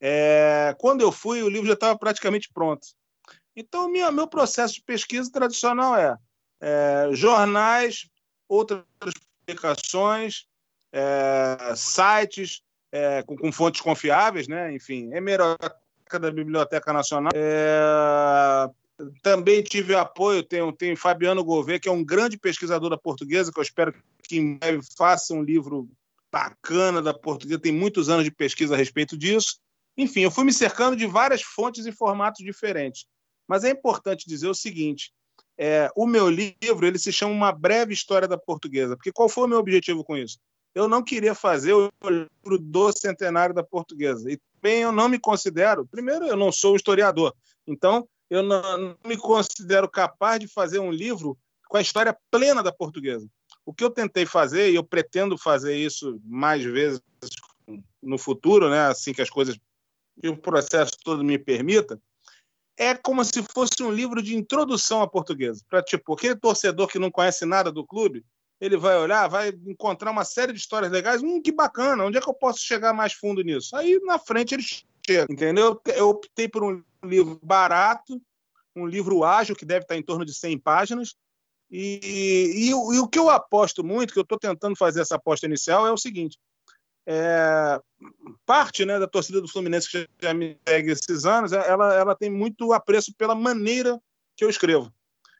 [0.00, 2.86] é, quando eu fui, o livro já estava praticamente pronto.
[3.56, 6.16] Então, minha, meu processo de pesquisa tradicional é,
[6.60, 8.08] é jornais,
[8.48, 8.84] outras
[9.40, 10.46] publicações,
[10.92, 12.62] é, sites,
[12.94, 14.72] é, com, com, fontes confiáveis, né?
[14.72, 17.32] Enfim, hemeroteca da Biblioteca Nacional.
[17.34, 18.70] É,
[19.20, 23.58] também tive apoio, tem, tem Fabiano Gouveia, que é um grande pesquisador da portuguesa, que
[23.58, 25.90] eu espero que em breve faça um livro
[26.30, 29.58] bacana da portuguesa, tem muitos anos de pesquisa a respeito disso.
[29.96, 33.06] Enfim, eu fui me cercando de várias fontes e formatos diferentes.
[33.48, 35.12] Mas é importante dizer o seguinte:
[35.58, 39.44] é, o meu livro ele se chama Uma Breve História da Portuguesa, porque qual foi
[39.44, 40.38] o meu objetivo com isso?
[40.74, 44.30] Eu não queria fazer o livro do centenário da portuguesa.
[44.30, 47.34] E bem, eu não me considero, primeiro, eu não sou historiador,
[47.66, 52.62] então eu não, não me considero capaz de fazer um livro com a história plena
[52.62, 53.28] da portuguesa.
[53.64, 57.00] O que eu tentei fazer, e eu pretendo fazer isso mais vezes
[58.02, 59.56] no futuro, né, assim que as coisas
[60.22, 62.00] e o processo todo me permita,
[62.76, 65.64] é como se fosse um livro de introdução à portuguesa.
[65.68, 68.24] Para tipo, aquele torcedor que não conhece nada do clube,
[68.64, 71.22] ele vai olhar, vai encontrar uma série de histórias legais.
[71.22, 73.76] Hum, que bacana, onde é que eu posso chegar mais fundo nisso?
[73.76, 74.62] Aí na frente ele
[75.06, 75.78] chega, entendeu?
[75.94, 78.20] Eu optei por um livro barato,
[78.74, 81.14] um livro ágil, que deve estar em torno de 100 páginas.
[81.70, 85.44] E, e, e o que eu aposto muito, que eu estou tentando fazer essa aposta
[85.44, 86.38] inicial, é o seguinte:
[87.06, 87.78] é,
[88.46, 92.30] parte né, da torcida do Fluminense que já me segue esses anos, ela, ela tem
[92.30, 94.00] muito apreço pela maneira
[94.36, 94.90] que eu escrevo.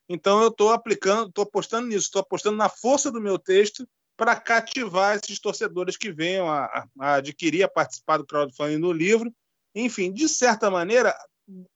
[0.08, 3.86] Então eu estou aplicando, estou apostando nisso, estou apostando na força do meu texto
[4.16, 9.32] para cativar esses torcedores que venham a, a, adquirir, a participar do crowdfunding no livro.
[9.74, 11.16] Enfim, de certa maneira,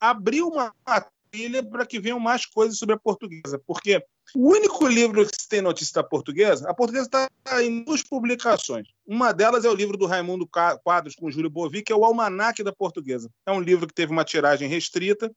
[0.00, 0.72] abrir uma
[1.30, 5.62] trilha para que venham mais coisas sobre a portuguesa, porque O único livro que tem
[5.62, 7.28] notícia da portuguesa, a portuguesa está
[7.62, 8.86] em duas publicações.
[9.06, 10.46] Uma delas é o livro do Raimundo
[10.84, 13.30] Quadros com Júlio Bovi, que é o Almanaque da Portuguesa.
[13.46, 15.32] É um livro que teve uma tiragem restrita,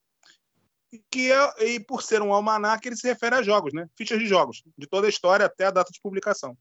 [1.09, 3.87] que é, e por ser um almanaque, ele se refere a jogos, né?
[3.97, 6.57] fichas de jogos, de toda a história até a data de publicação.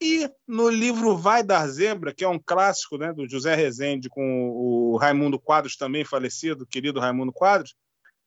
[0.00, 4.50] E no livro Vai Dar Zebra, que é um clássico né, do José Rezende com
[4.50, 7.74] o Raimundo Quadros, também falecido, querido Raimundo Quadros,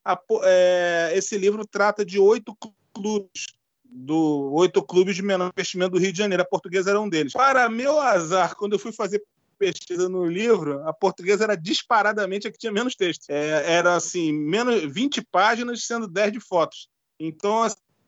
[0.04, 2.58] a, é, esse livro trata de oito
[2.94, 3.48] clubes,
[3.84, 6.44] do oito clubes de menor investimento do Rio de Janeiro.
[6.44, 7.34] A portuguesa era um deles.
[7.34, 9.22] Para meu azar, quando eu fui fazer
[9.58, 13.30] pesquisa no livro, a portuguesa era disparadamente a que tinha menos texto.
[13.30, 16.90] É, era assim, menos 20 páginas, sendo 10 de fotos.
[17.20, 17.64] Então,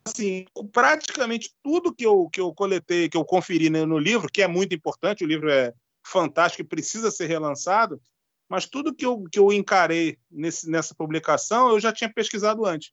[0.05, 4.47] assim, praticamente tudo que eu, que eu coletei, que eu conferi no livro, que é
[4.47, 5.73] muito importante, o livro é
[6.05, 8.01] fantástico e precisa ser relançado,
[8.47, 12.91] mas tudo que eu, que eu encarei nesse, nessa publicação eu já tinha pesquisado antes.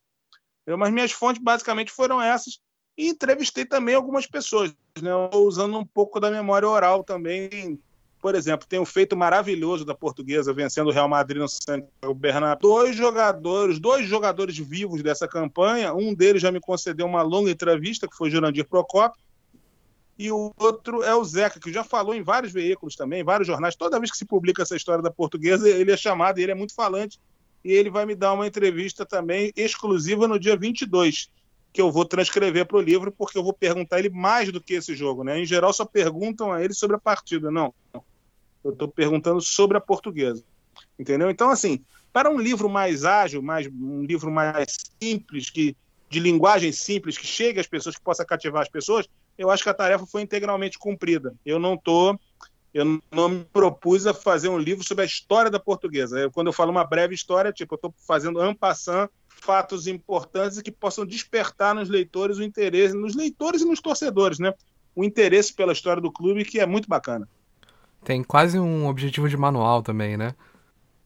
[0.67, 2.59] Eu, mas minhas fontes basicamente foram essas
[2.99, 7.79] e entrevistei também algumas pessoas, né, usando um pouco da memória oral também
[8.27, 12.59] por exemplo, tem um feito maravilhoso da portuguesa vencendo o Real Madrid no Santiago Bernabéu.
[12.61, 18.09] Dois jogadores, dois jogadores vivos dessa campanha, um deles já me concedeu uma longa entrevista,
[18.09, 19.17] que foi Jurandir Procopio,
[20.19, 23.77] e o outro é o Zeca, que já falou em vários veículos também, vários jornais.
[23.77, 26.75] Toda vez que se publica essa história da portuguesa, ele é chamado, ele é muito
[26.75, 27.21] falante,
[27.65, 31.31] e ele vai me dar uma entrevista também exclusiva no dia 22,
[31.73, 34.75] que eu vou transcrever para o livro, porque eu vou perguntar ele mais do que
[34.75, 35.23] esse jogo.
[35.23, 35.43] Né?
[35.43, 37.53] Em geral, só perguntam a ele sobre a partida.
[37.53, 37.73] Não,
[38.67, 40.43] eu estou perguntando sobre a portuguesa.
[40.99, 41.31] Entendeu?
[41.31, 41.81] Então, assim,
[42.13, 45.77] para um livro mais ágil, mais, um livro mais simples, que
[46.09, 49.69] de linguagem simples, que chegue às pessoas, que possa cativar as pessoas, eu acho que
[49.69, 51.35] a tarefa foi integralmente cumprida.
[51.45, 52.19] Eu não estou
[52.73, 56.19] eu não me propus a fazer um livro sobre a história da portuguesa.
[56.19, 60.71] Eu, quando eu falo uma breve história, tipo, eu estou fazendo ampassant fatos importantes que
[60.71, 64.53] possam despertar nos leitores o interesse, nos leitores e nos torcedores, né?
[64.95, 67.27] O interesse pela história do clube, que é muito bacana.
[68.07, 70.33] Tem quase um objetivo de manual também, né?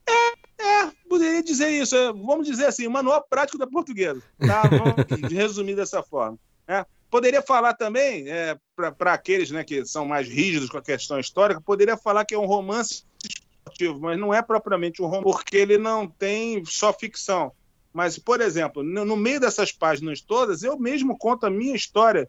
[0.06, 1.96] É, é poderia dizer isso.
[1.96, 4.22] É, vamos dizer assim, manual prático da portuguesa.
[4.38, 4.64] Tá?
[4.68, 6.38] Vamos resumir dessa forma.
[6.68, 6.84] Né?
[7.10, 8.54] Poderia falar também, é,
[8.98, 12.38] para aqueles né, que são mais rígidos com a questão histórica, poderia falar que é
[12.38, 17.50] um romance esportivo, mas não é propriamente um romance, porque ele não tem só ficção.
[17.94, 22.28] Mas, por exemplo, no, no meio dessas páginas todas, eu mesmo conto a minha história.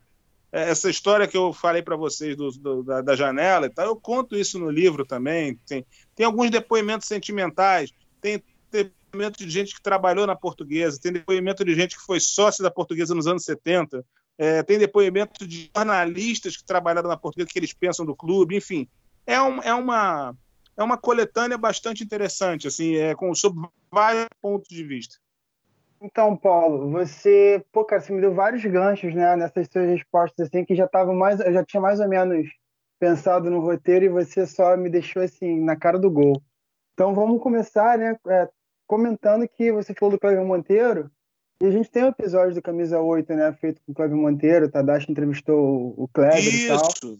[0.52, 3.86] É, essa história que eu falei para vocês do, do, da, da, janela e tal,
[3.88, 5.58] eu conto isso no livro também.
[5.66, 5.86] Tem,
[6.16, 11.74] tem alguns depoimentos sentimentais, tem depoimento de gente que trabalhou na portuguesa, tem depoimento de
[11.74, 14.06] gente que foi sócio da portuguesa nos anos 70,
[14.38, 18.88] é, tem depoimento de jornalistas que trabalharam na portuguesa, que eles pensam do clube, enfim.
[19.26, 20.36] É, um, é, uma,
[20.76, 25.18] é uma coletânea bastante interessante, assim, é, com, sob vários pontos de vista.
[26.04, 30.66] Então, Paulo, você, pô, cara, você me deu vários ganchos, né, nessas suas respostas, assim,
[30.66, 32.50] que já tava mais, eu já tinha mais ou menos
[33.00, 36.42] pensado no roteiro e você só me deixou, assim, na cara do gol.
[36.94, 38.50] Então, vamos começar, né, é,
[38.88, 41.12] comentando que você falou do Cleber Monteiro,
[41.62, 44.66] e a gente tem um episódio do Camisa 8, né, feito com o Cleber Monteiro,
[44.66, 46.66] o Tadashi entrevistou o Kleber Isso.
[46.66, 47.18] e tal.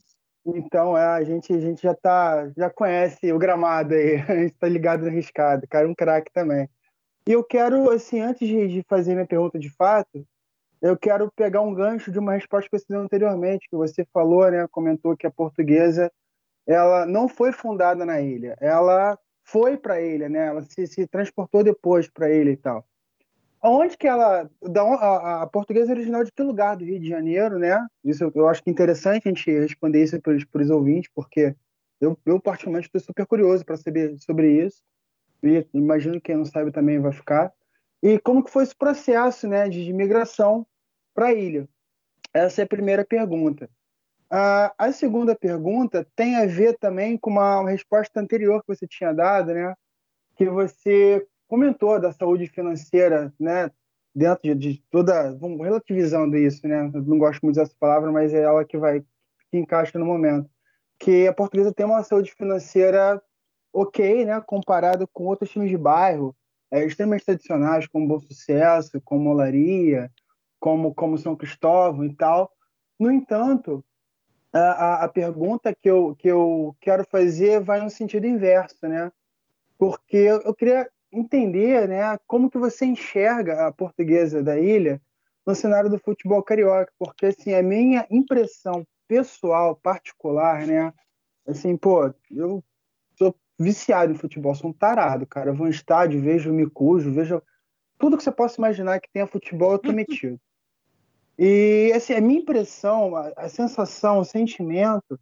[0.56, 4.56] Então, é, a gente, a gente já tá, já conhece o gramado aí, a gente
[4.56, 6.68] tá ligado no riscado, cara, um craque também.
[7.28, 10.26] E eu quero, assim, antes de, fazer minha pergunta de fato,
[10.82, 14.50] eu quero pegar um gancho de uma resposta que você deu anteriormente, que você falou,
[14.50, 16.12] né, comentou que a portuguesa
[16.66, 20.48] ela não foi fundada na ilha, ela foi para a ilha, né?
[20.48, 22.86] Ela se, se transportou depois para a ilha e tal.
[23.64, 27.10] Onde que ela, da, a, a, portuguesa é original de que lugar do Rio de
[27.10, 27.78] Janeiro, né?
[28.04, 31.56] Isso eu, eu acho que é interessante a gente responder isso para os ouvintes, porque
[32.00, 34.82] eu, eu particularmente estou super curioso para saber sobre isso
[35.74, 37.52] imagino que quem não sabe também vai ficar.
[38.02, 40.66] E como que foi esse processo né, de migração
[41.14, 41.68] para a ilha?
[42.34, 43.70] Essa é a primeira pergunta.
[44.30, 49.12] A segunda pergunta tem a ver também com uma, uma resposta anterior que você tinha
[49.14, 49.76] dado, né?
[50.38, 53.70] Que você comentou da saúde financeira, né?
[54.16, 56.90] Dentro de, de toda, vamos relativizando isso, né?
[56.94, 60.50] Eu não gosto muito dessa palavra, mas é ela que vai que encaixa no momento.
[60.98, 63.22] Que a portuguesa tem uma saúde financeira
[63.74, 66.36] ok, né, comparado com outros times de bairro,
[66.70, 70.12] é, extremamente tradicionais, como Bom Sucesso, como Olaria,
[70.60, 72.52] como, como São Cristóvão e tal.
[73.00, 73.84] No entanto,
[74.54, 79.12] a, a pergunta que eu, que eu quero fazer vai no sentido inverso, né?
[79.78, 85.02] Porque eu queria entender né, como que você enxerga a portuguesa da ilha
[85.46, 90.94] no cenário do futebol carioca, porque assim, a minha impressão pessoal, particular, né?
[91.46, 92.64] Assim, pô, eu
[93.62, 95.50] viciado em futebol, sou um tarado, cara.
[95.50, 97.42] Eu vou em estádio, vejo o Micujo, vejo
[97.98, 100.40] tudo que você possa imaginar que tenha futebol, eu tô metido.
[101.38, 105.20] E assim, a minha impressão, a, a sensação, o sentimento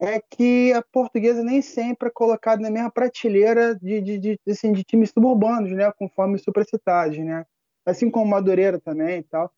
[0.00, 4.72] é que a portuguesa nem sempre é colocada na mesma prateleira de, de, de, assim,
[4.72, 5.90] de times suburbanos, né?
[5.92, 7.44] Conforme supracitados, né?
[7.84, 9.52] Assim como Madureira também e tal.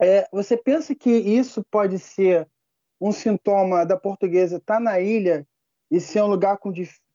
[0.00, 2.48] É, você pensa que isso pode ser
[3.00, 5.46] um sintoma da portuguesa estar tá na ilha
[5.90, 6.72] e ser um lugar com,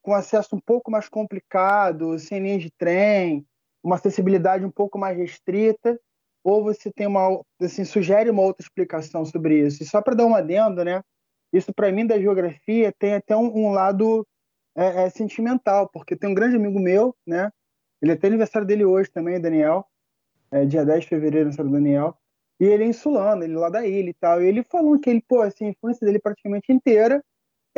[0.08, 3.46] com acesso um pouco mais complicado, sem linha de trem,
[3.84, 6.00] uma acessibilidade um pouco mais restrita,
[6.41, 9.84] ou você tem uma assim sugere uma outra explicação sobre isso?
[9.84, 11.04] E só para dar um adendo, né?
[11.52, 14.26] Isso para mim da geografia tem até um, um lado
[14.78, 17.52] é, é, sentimental, porque tem um grande amigo meu, né?
[18.02, 19.86] Ele até aniversário dele hoje também, Daniel,
[20.50, 22.17] é, dia 10 de fevereiro, aniversário do Daniel.
[22.62, 24.41] E ele é insulano, ele é lá da ilha e tal.
[24.41, 27.22] E ele falou que ele, pô, assim, a infância dele praticamente inteira,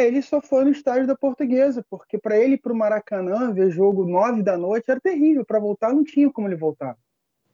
[0.03, 4.05] ele só foi no estádio da Portuguesa, porque para ele para o Maracanã ver jogo
[4.05, 5.45] nove da noite era terrível.
[5.45, 6.97] Para voltar, não tinha como ele voltar.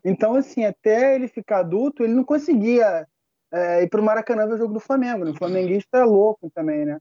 [0.03, 3.07] Então, assim, até ele ficar adulto, ele não conseguia
[3.51, 5.25] é, ir para o Maracanã ver o jogo do Flamengo.
[5.25, 5.31] Né?
[5.31, 6.99] O flamenguista é louco também, né?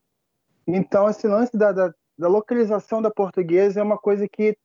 [0.67, 4.57] Então, esse lance da, da, da localização da Portuguesa é uma coisa que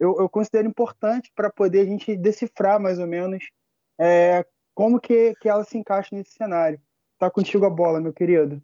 [0.00, 3.44] eu, eu considero importante para poder a gente decifrar mais ou menos
[4.00, 6.80] é, como que, que ela se encaixa nesse cenário.
[7.18, 8.60] Tá contigo a bola, meu querido.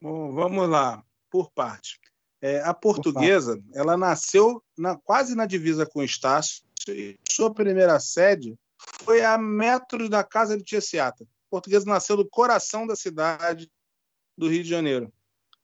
[0.00, 2.00] Bom, vamos lá, por parte.
[2.40, 8.00] É, a portuguesa, ela nasceu na, quase na divisa com o Estácio e sua primeira
[8.00, 8.58] sede
[9.04, 11.24] foi a metros da casa de Tia Seata.
[11.24, 13.70] A portuguesa nasceu do coração da cidade
[14.38, 15.12] do Rio de Janeiro.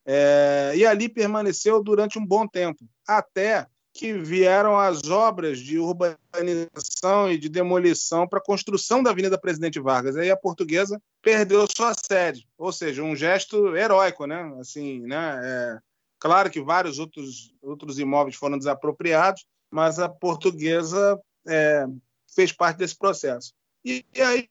[0.05, 3.67] É, e ali permaneceu durante um bom tempo, até
[3.97, 9.81] que vieram as obras de urbanização e de demolição para a construção da Avenida Presidente
[9.81, 10.17] Vargas.
[10.17, 14.55] Aí a portuguesa perdeu sua sede, ou seja, um gesto heróico, né?
[14.61, 15.41] Assim, né?
[15.43, 15.79] É,
[16.19, 21.87] claro que vários outros, outros imóveis foram desapropriados, mas a portuguesa é,
[22.35, 23.55] fez parte desse processo.
[23.83, 24.49] E, e aí,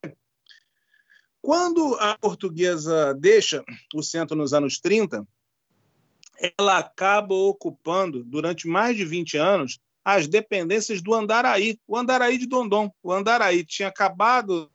[1.40, 5.26] quando a portuguesa deixa o centro nos anos 30,
[6.58, 12.46] ela acaba ocupando, durante mais de 20 anos, as dependências do Andaraí, o Andaraí de
[12.46, 12.92] Dondon.
[13.02, 14.70] O Andaraí tinha acabado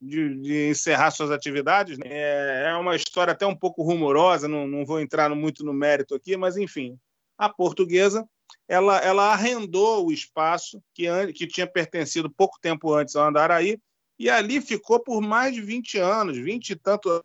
[0.00, 1.98] de, de encerrar suas atividades.
[1.98, 2.06] Né?
[2.08, 6.14] É, é, uma história até um pouco rumorosa, não, não vou entrar muito no mérito
[6.14, 6.96] aqui, mas enfim.
[7.36, 8.24] A portuguesa
[8.68, 13.80] ela, ela arrendou o espaço que, que tinha pertencido pouco tempo antes ao Andaraí
[14.18, 17.24] e ali ficou por mais de 20 anos, 20 e tanto,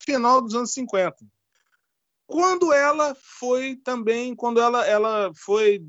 [0.00, 1.16] final dos anos 50
[2.26, 5.84] quando ela foi também, quando ela, ela foi,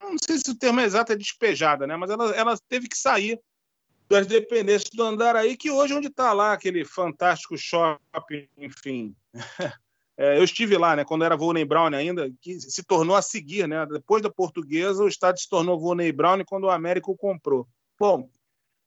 [0.00, 1.96] não sei se o termo exato é despejada, né?
[1.96, 3.40] mas ela, ela teve que sair
[4.08, 9.14] das dependências do Andaraí, que hoje é onde está lá aquele fantástico shopping, enfim.
[10.18, 13.68] É, eu estive lá, né, quando era Volney Brown ainda, que se tornou a seguir,
[13.68, 13.84] né?
[13.84, 17.68] Depois da Portuguesa, o estádio se tornou Volney Brown quando o América o comprou.
[18.00, 18.26] Bom,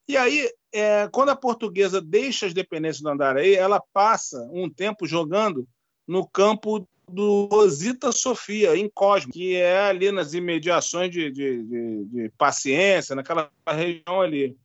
[0.07, 5.05] e aí, é, quando a Portuguesa deixa as dependências do Andaraí, ela passa um tempo
[5.05, 5.67] jogando
[6.09, 12.05] no campo do Rosita Sofia, em Cosmo, que é ali nas imediações de, de, de,
[12.05, 14.57] de paciência, naquela região ali.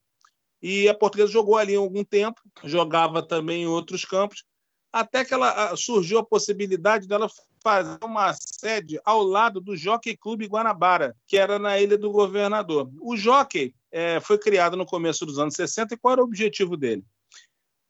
[0.62, 4.42] E a portuguesa jogou ali algum tempo, jogava também em outros campos,
[4.90, 7.28] até que ela surgiu a possibilidade dela
[7.62, 12.90] fazer uma sede ao lado do Jockey Clube Guanabara, que era na Ilha do Governador.
[13.02, 16.74] O Jockey é, foi criado no começo dos anos 60 e qual era o objetivo
[16.74, 17.04] dele?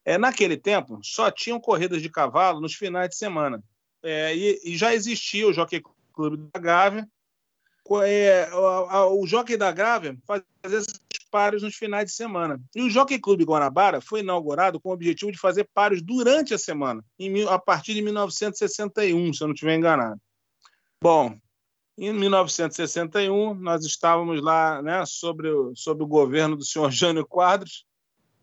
[0.04, 3.62] É, naquele tempo, só tinham corridas de cavalo nos finais de semana.
[4.02, 7.08] É, e, e, já existia o Jockey Clube da Gávea.
[8.06, 12.60] É, o, o Jockey da Gávea fazia esses páreos nos finais de semana.
[12.74, 16.58] E o Jockey Clube Guanabara foi inaugurado com o objetivo de fazer páreos durante a
[16.58, 20.20] semana, em, a partir de 1961, se eu não estiver enganado.
[21.02, 21.36] Bom,
[21.98, 27.84] em 1961, nós estávamos lá né, sobre, o, sobre o governo do senhor Jânio Quadros,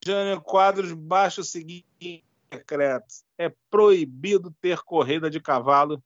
[0.04, 3.06] Jânio Quadros baixa o seguinte decreto:
[3.38, 6.04] é proibido ter corrida de cavalo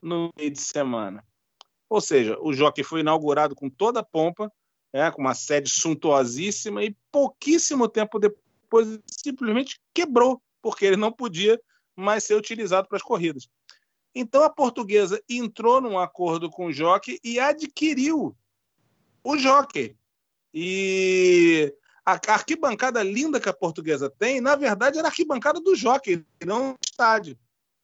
[0.00, 1.24] no meio de semana.
[1.88, 4.52] Ou seja, o jockey foi inaugurado com toda a pompa,
[4.92, 11.60] né, com uma sede suntuosíssima, e pouquíssimo tempo depois simplesmente quebrou, porque ele não podia
[11.96, 13.48] mais ser utilizado para as corridas.
[14.14, 18.36] Então a portuguesa entrou num acordo com o jockey e adquiriu
[19.22, 19.96] o jockey.
[20.52, 26.24] E a arquibancada linda que a portuguesa tem, na verdade, era a arquibancada do jockey,
[26.44, 27.38] não estádio.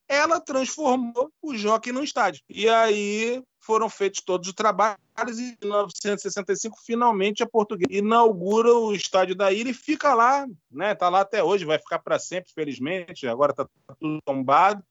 [0.08, 2.42] Ela transformou o jockey no estádio.
[2.48, 8.94] E aí foram feitos todos os trabalhos e em 1965 finalmente a portuguesa inaugura o
[8.94, 10.94] estádio da ilha e fica lá, né?
[10.94, 13.26] Tá lá até hoje, vai ficar para sempre, felizmente.
[13.26, 13.66] Agora está
[13.98, 14.84] tudo tombado.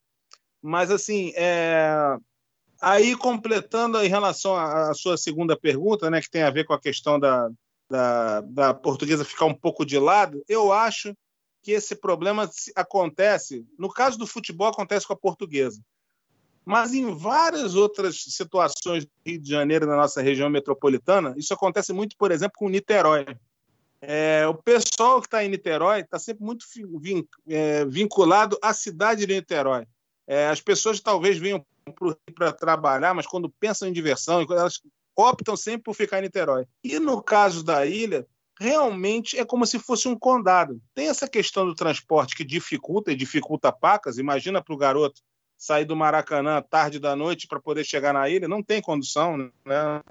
[0.61, 2.17] Mas assim, é...
[2.81, 6.81] aí completando em relação à sua segunda pergunta, né, que tem a ver com a
[6.81, 7.49] questão da,
[7.89, 11.15] da, da portuguesa ficar um pouco de lado, eu acho
[11.61, 13.65] que esse problema acontece.
[13.77, 15.81] No caso do futebol, acontece com a portuguesa.
[16.63, 21.93] Mas em várias outras situações do Rio de Janeiro, na nossa região metropolitana, isso acontece
[21.93, 23.25] muito, por exemplo, com Niterói.
[24.01, 26.65] É, o pessoal que está em Niterói está sempre muito
[26.99, 29.87] vin, é, vinculado à cidade de Niterói.
[30.27, 31.65] É, as pessoas talvez venham
[32.33, 34.81] para trabalhar, mas quando pensam em diversão, elas
[35.15, 36.65] optam sempre por ficar em Niterói.
[36.83, 38.27] E no caso da ilha,
[38.59, 40.81] realmente é como se fosse um condado.
[40.93, 44.17] Tem essa questão do transporte que dificulta e dificulta pacas.
[44.17, 45.21] Imagina para o garoto
[45.57, 49.51] sair do Maracanã tarde da noite para poder chegar na ilha, não tem condução, né?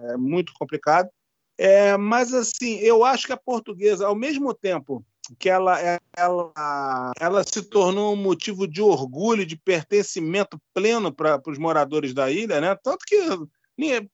[0.01, 1.09] é muito complicado.
[1.57, 5.05] É, mas assim, eu acho que a portuguesa, ao mesmo tempo
[5.39, 5.79] que ela,
[6.17, 12.31] ela, ela se tornou um motivo de orgulho, de pertencimento pleno para os moradores da
[12.31, 12.77] ilha, né?
[12.83, 13.17] Tanto que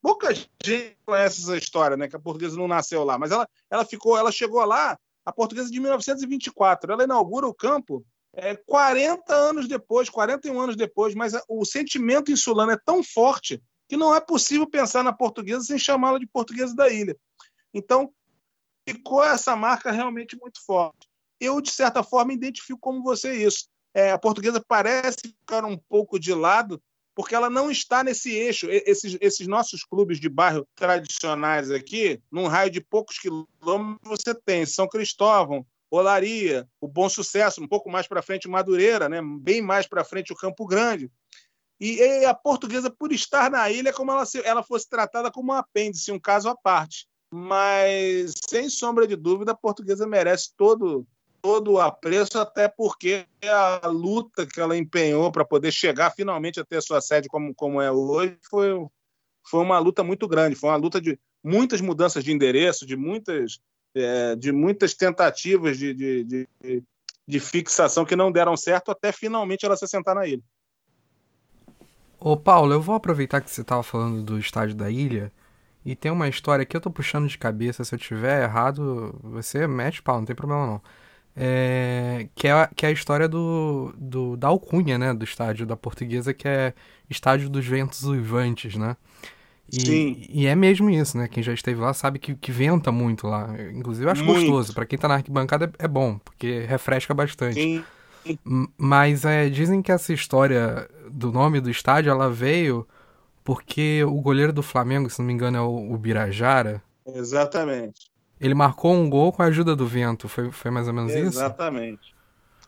[0.01, 2.07] pouca gente conhece essa história, né?
[2.07, 5.69] Que a portuguesa não nasceu lá, mas ela, ela ficou, ela chegou lá, a portuguesa
[5.69, 8.03] de 1924, ela inaugura o campo
[8.33, 13.97] é, 40 anos depois, 41 anos depois, mas o sentimento insulano é tão forte que
[13.97, 17.15] não é possível pensar na portuguesa sem chamá-la de portuguesa da ilha.
[17.73, 18.11] Então,
[18.87, 21.09] ficou essa marca realmente muito forte.
[21.39, 23.67] Eu, de certa forma, identifico como você isso.
[23.93, 26.81] É, a portuguesa parece ficar um pouco de lado,
[27.15, 28.67] porque ela não está nesse eixo.
[28.69, 34.65] Esses, esses, nossos clubes de bairro tradicionais aqui, num raio de poucos quilômetros, você tem
[34.65, 39.21] São Cristóvão, Olaria, o Bom Sucesso, um pouco mais para frente o Madureira, né?
[39.41, 41.11] bem mais para frente o Campo Grande.
[41.83, 45.51] E a portuguesa, por estar na ilha, é como ela, se, ela fosse tratada como
[45.51, 47.07] um apêndice, um caso à parte.
[47.33, 51.07] Mas, sem sombra de dúvida, a portuguesa merece todo,
[51.41, 56.65] todo o apreço, até porque a luta que ela empenhou para poder chegar finalmente a
[56.65, 58.69] ter sua sede como, como é hoje foi,
[59.49, 60.55] foi uma luta muito grande.
[60.55, 63.59] Foi uma luta de muitas mudanças de endereço, de muitas
[63.93, 66.83] é, de muitas tentativas de, de, de,
[67.27, 70.43] de, fixação que não deram certo até finalmente ela se assentar na ilha.
[72.17, 75.31] Ô Paulo, eu vou aproveitar que você estava falando do estádio da ilha
[75.83, 79.67] e tem uma história que eu tô puxando de cabeça, se eu tiver errado, você
[79.67, 80.81] mete pau, não tem problema não.
[81.35, 85.77] É, que, é, que é a história do, do, da alcunha, né, do estádio da
[85.77, 86.73] portuguesa, que é
[87.09, 88.97] Estádio dos Ventos Uivantes, né?
[89.71, 90.25] E, Sim.
[90.29, 91.29] e é mesmo isso, né?
[91.29, 93.55] Quem já esteve lá sabe que, que venta muito lá.
[93.73, 94.39] Inclusive, eu acho muito.
[94.39, 94.73] gostoso.
[94.73, 97.55] Para quem tá na arquibancada é, é bom, porque refresca bastante.
[97.55, 97.83] Sim.
[98.77, 102.85] Mas é, dizem que essa história do nome do estádio ela veio
[103.43, 106.83] porque o goleiro do Flamengo, se não me engano, é o, o Birajara.
[107.07, 108.10] Exatamente.
[108.41, 110.27] Ele marcou um gol com a ajuda do vento.
[110.27, 111.29] Foi, foi mais ou menos exatamente.
[111.29, 111.39] isso?
[111.39, 112.15] Exatamente.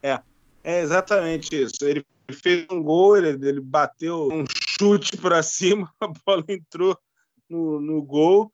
[0.02, 0.22] É.
[0.64, 1.84] É exatamente isso.
[1.84, 6.98] Ele fez um gol, ele, ele bateu um chute para cima, a bola entrou
[7.50, 8.52] no, no gol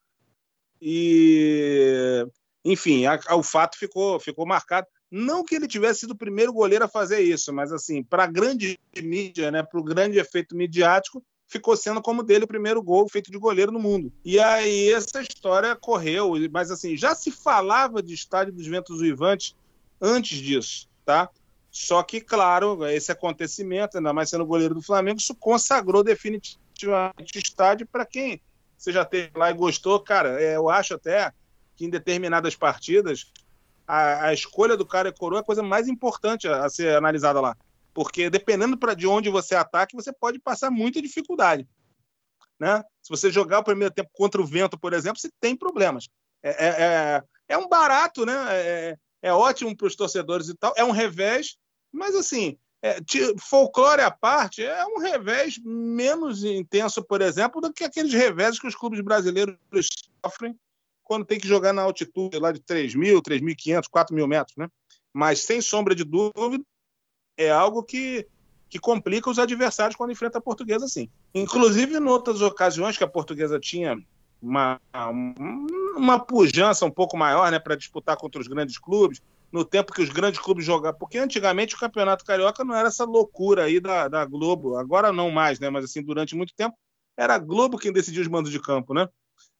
[0.81, 2.25] e
[2.65, 4.87] enfim, a, a, o fato ficou, ficou marcado.
[5.11, 8.27] Não que ele tivesse sido o primeiro goleiro a fazer isso, mas assim, para a
[8.27, 13.09] grande mídia, né, para o grande efeito midiático, ficou sendo como dele o primeiro gol
[13.09, 14.13] feito de goleiro no mundo.
[14.23, 19.55] E aí essa história correu, mas assim, já se falava de estádio dos ventos uivantes
[19.99, 21.27] antes disso, tá?
[21.71, 27.39] Só que, claro, esse acontecimento, ainda mais sendo goleiro do Flamengo, isso consagrou definitivamente o
[27.39, 28.39] estádio para quem
[28.77, 29.99] você já teve lá e gostou.
[29.99, 31.33] Cara, é, eu acho até
[31.75, 33.31] que em determinadas partidas
[33.87, 36.95] a, a escolha do cara e coroa é a coisa mais importante a, a ser
[36.95, 37.57] analisada lá.
[37.99, 41.67] Porque dependendo para de onde você ataque, você pode passar muita dificuldade.
[42.57, 42.81] Né?
[43.03, 46.07] Se você jogar o primeiro tempo contra o vento, por exemplo, você tem problemas.
[46.41, 48.33] É, é, é, é um barato, né?
[48.51, 51.57] É, é ótimo para os torcedores e tal, é um revés,
[51.91, 52.99] mas assim, é,
[53.37, 58.67] folclore à parte, é um revés menos intenso, por exemplo, do que aqueles revés que
[58.67, 59.57] os clubes brasileiros
[60.25, 60.57] sofrem
[61.03, 64.69] quando tem que jogar na altitude lá de 3 mil, 3.500, 4 mil metros, né?
[65.13, 66.63] Mas, sem sombra de dúvida,
[67.39, 68.27] é algo que,
[68.69, 71.09] que complica os adversários quando enfrenta a portuguesa, sim.
[71.33, 73.97] Inclusive, em outras ocasiões que a portuguesa tinha
[74.41, 74.79] uma,
[75.95, 79.21] uma pujança um pouco maior né, para disputar contra os grandes clubes,
[79.51, 80.99] no tempo que os grandes clubes jogavam.
[80.99, 85.31] Porque antigamente o Campeonato Carioca não era essa loucura aí da, da Globo, agora não
[85.31, 85.69] mais, né?
[85.69, 86.75] Mas assim, durante muito tempo
[87.17, 89.07] era a Globo quem decidia os mandos de campo, né?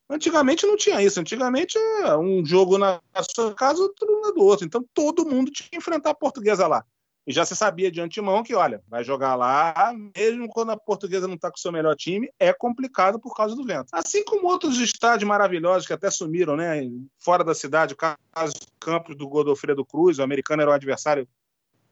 [0.10, 1.20] Antigamente não tinha isso.
[1.20, 1.78] Antigamente
[2.20, 3.00] um jogo na
[3.34, 4.66] sua casa, outro na do outro.
[4.66, 6.84] Então todo mundo tinha que enfrentar a portuguesa lá
[7.30, 11.28] e já se sabia de antemão que, olha, vai jogar lá, mesmo quando a portuguesa
[11.28, 13.90] não está com o seu melhor time, é complicado por causa do vento.
[13.92, 16.82] Assim como outros estádios maravilhosos que até sumiram, né?
[17.20, 21.28] Fora da cidade, o caso Campos do Godofredo Cruz, o americano era o adversário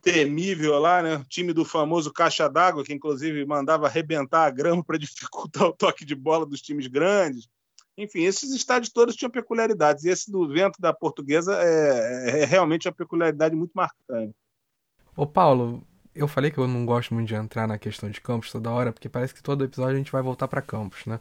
[0.01, 1.17] temível lá, né?
[1.17, 5.71] O time do famoso Caixa d'Água, que inclusive mandava arrebentar a grama para dificultar o
[5.71, 7.47] toque de bola dos times grandes.
[7.95, 10.03] Enfim, esses estádios todos tinham peculiaridades.
[10.03, 14.33] E esse do vento da portuguesa é, é realmente uma peculiaridade muito marcante.
[15.17, 15.83] Ô Paulo,
[16.15, 18.93] eu falei que eu não gosto muito de entrar na questão de campos toda hora,
[18.93, 21.19] porque parece que todo episódio a gente vai voltar para campos, né?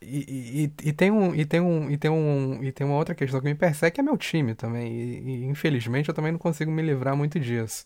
[0.00, 3.14] E, e, e, tem um, e, tem um, e, tem um, e tem uma outra
[3.14, 4.92] questão que me persegue, que é meu time também.
[4.92, 7.84] E, e, infelizmente eu também não consigo me livrar muito disso.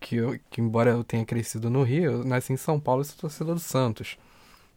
[0.00, 3.04] Que, eu, que embora eu tenha crescido no Rio, eu nasci em São Paulo e
[3.06, 4.18] sou torcedor do Santos.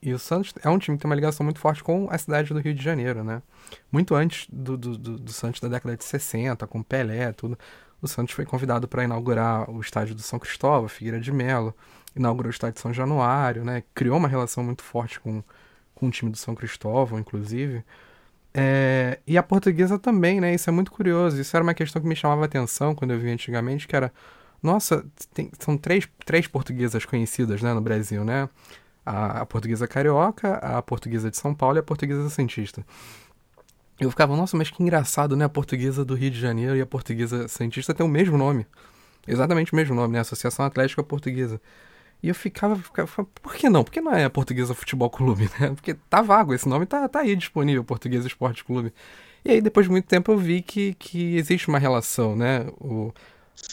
[0.02, 2.54] E o Santos é um time que tem uma ligação muito forte com a cidade
[2.54, 3.42] do Rio de Janeiro, né?
[3.92, 7.58] Muito antes do, do, do, do Santos da década de 60, com Pelé, tudo.
[8.06, 11.76] O Santos foi convidado para inaugurar o estádio do São Cristóvão, Figueira de Melo,
[12.16, 13.84] inaugurou o estádio de São Januário, né?
[13.94, 15.44] Criou uma relação muito forte com,
[15.96, 17.84] com o time do São Cristóvão, inclusive.
[18.54, 20.54] É, e a portuguesa também, né?
[20.54, 21.42] Isso é muito curioso.
[21.42, 24.14] Isso era uma questão que me chamava atenção quando eu vi antigamente, que era,
[24.64, 25.04] nossa,
[25.34, 28.48] tem, são três, três portuguesas conhecidas, né, no Brasil, né?
[29.06, 32.86] A, a portuguesa carioca, a portuguesa de São Paulo e a portuguesa santista.
[34.00, 35.46] Eu ficava, nossa, mas que engraçado, né?
[35.46, 38.66] A portuguesa do Rio de Janeiro e a portuguesa santista têm o mesmo nome.
[39.28, 40.20] Exatamente o mesmo nome, né?
[40.20, 41.60] Associação Atlética Portuguesa.
[42.22, 43.84] E eu ficava, ficava, por que não?
[43.84, 45.70] Por que não é a Portuguesa Futebol Clube, né?
[45.70, 48.94] Porque tá vago, esse nome tá, tá aí disponível, Portuguesa Esporte Clube.
[49.44, 52.66] E aí, depois de muito tempo, eu vi que, que existe uma relação, né?
[52.80, 53.14] O,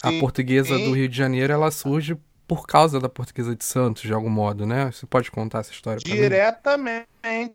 [0.01, 2.15] a portuguesa do Rio de Janeiro, ela surge
[2.47, 4.91] por causa da portuguesa de Santos, de algum modo, né?
[4.91, 7.07] Você pode contar essa história Diretamente,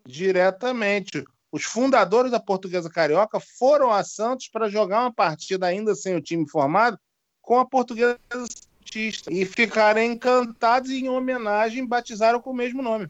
[0.05, 1.23] diretamente.
[1.51, 6.21] Os fundadores da Portuguesa Carioca foram a Santos para jogar uma partida ainda sem o
[6.21, 6.99] time formado
[7.41, 13.09] com a Portuguesa Santista e ficaram encantados e em homenagem batizaram com o mesmo nome.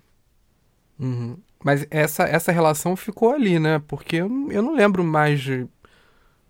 [0.98, 1.38] Uhum.
[1.64, 3.82] Mas essa, essa relação ficou ali, né?
[3.88, 5.68] Porque eu, eu não lembro mais de,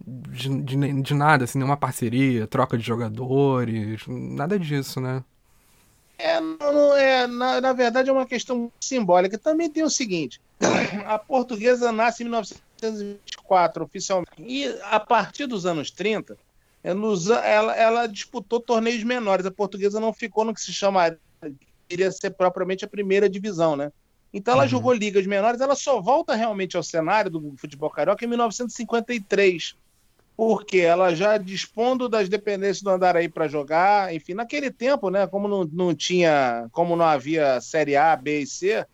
[0.05, 5.23] de, de, de nada, assim, nenhuma parceria, troca de jogadores, nada disso, né?
[6.19, 9.37] É, não, é na, na verdade é uma questão simbólica.
[9.37, 10.41] Também tem o seguinte:
[11.07, 14.31] a portuguesa nasce em 1924 oficialmente.
[14.39, 16.37] E a partir dos anos 30,
[16.83, 19.45] é ela, ela disputou torneios menores.
[19.45, 21.17] A portuguesa não ficou no que se chamaria
[21.89, 23.91] iria ser propriamente a primeira divisão, né?
[24.31, 24.69] Então ela uhum.
[24.69, 29.75] jogou ligas menores, ela só volta realmente ao cenário do futebol carioca em 1953,
[30.39, 35.49] porque ela já dispondo das dependências do Andaraí para jogar, enfim, naquele tempo, né, como
[35.49, 38.87] não, não tinha, como não havia série A, B e C,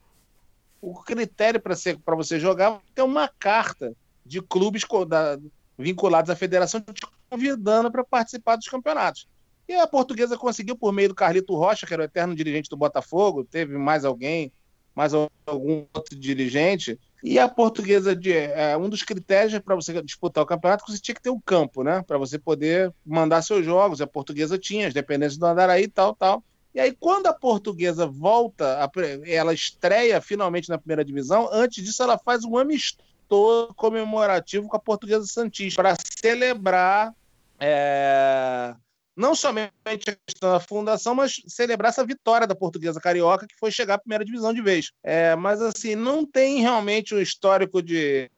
[0.82, 3.93] o critério para você jogar é uma carta
[4.26, 5.38] de clubes da,
[5.78, 9.28] vinculados à federação te convidando para participar dos campeonatos.
[9.68, 12.76] E a portuguesa conseguiu, por meio do Carlito Rocha, que era o eterno dirigente do
[12.76, 14.52] Botafogo, teve mais alguém,
[14.96, 17.00] mais algum outro dirigente.
[17.24, 21.01] E a portuguesa, de, é, um dos critérios para você disputar o campeonato, é você
[21.01, 22.03] tinha que ter um campo, né?
[22.05, 24.01] Para você poder mandar seus jogos.
[24.01, 26.43] A portuguesa tinha, as dependências do Andaraí tal, tal.
[26.74, 28.78] E aí, quando a portuguesa volta,
[29.26, 34.80] ela estreia finalmente na primeira divisão, antes disso ela faz um amistoso comemorativo com a
[34.80, 37.16] portuguesa Santista para celebrar
[37.59, 38.76] é,
[39.16, 43.72] não somente a questão da fundação, mas celebrar essa vitória da portuguesa carioca, que foi
[43.72, 44.91] chegar à primeira divisão de vez.
[45.03, 48.30] É, mas, assim, não tem realmente um histórico de.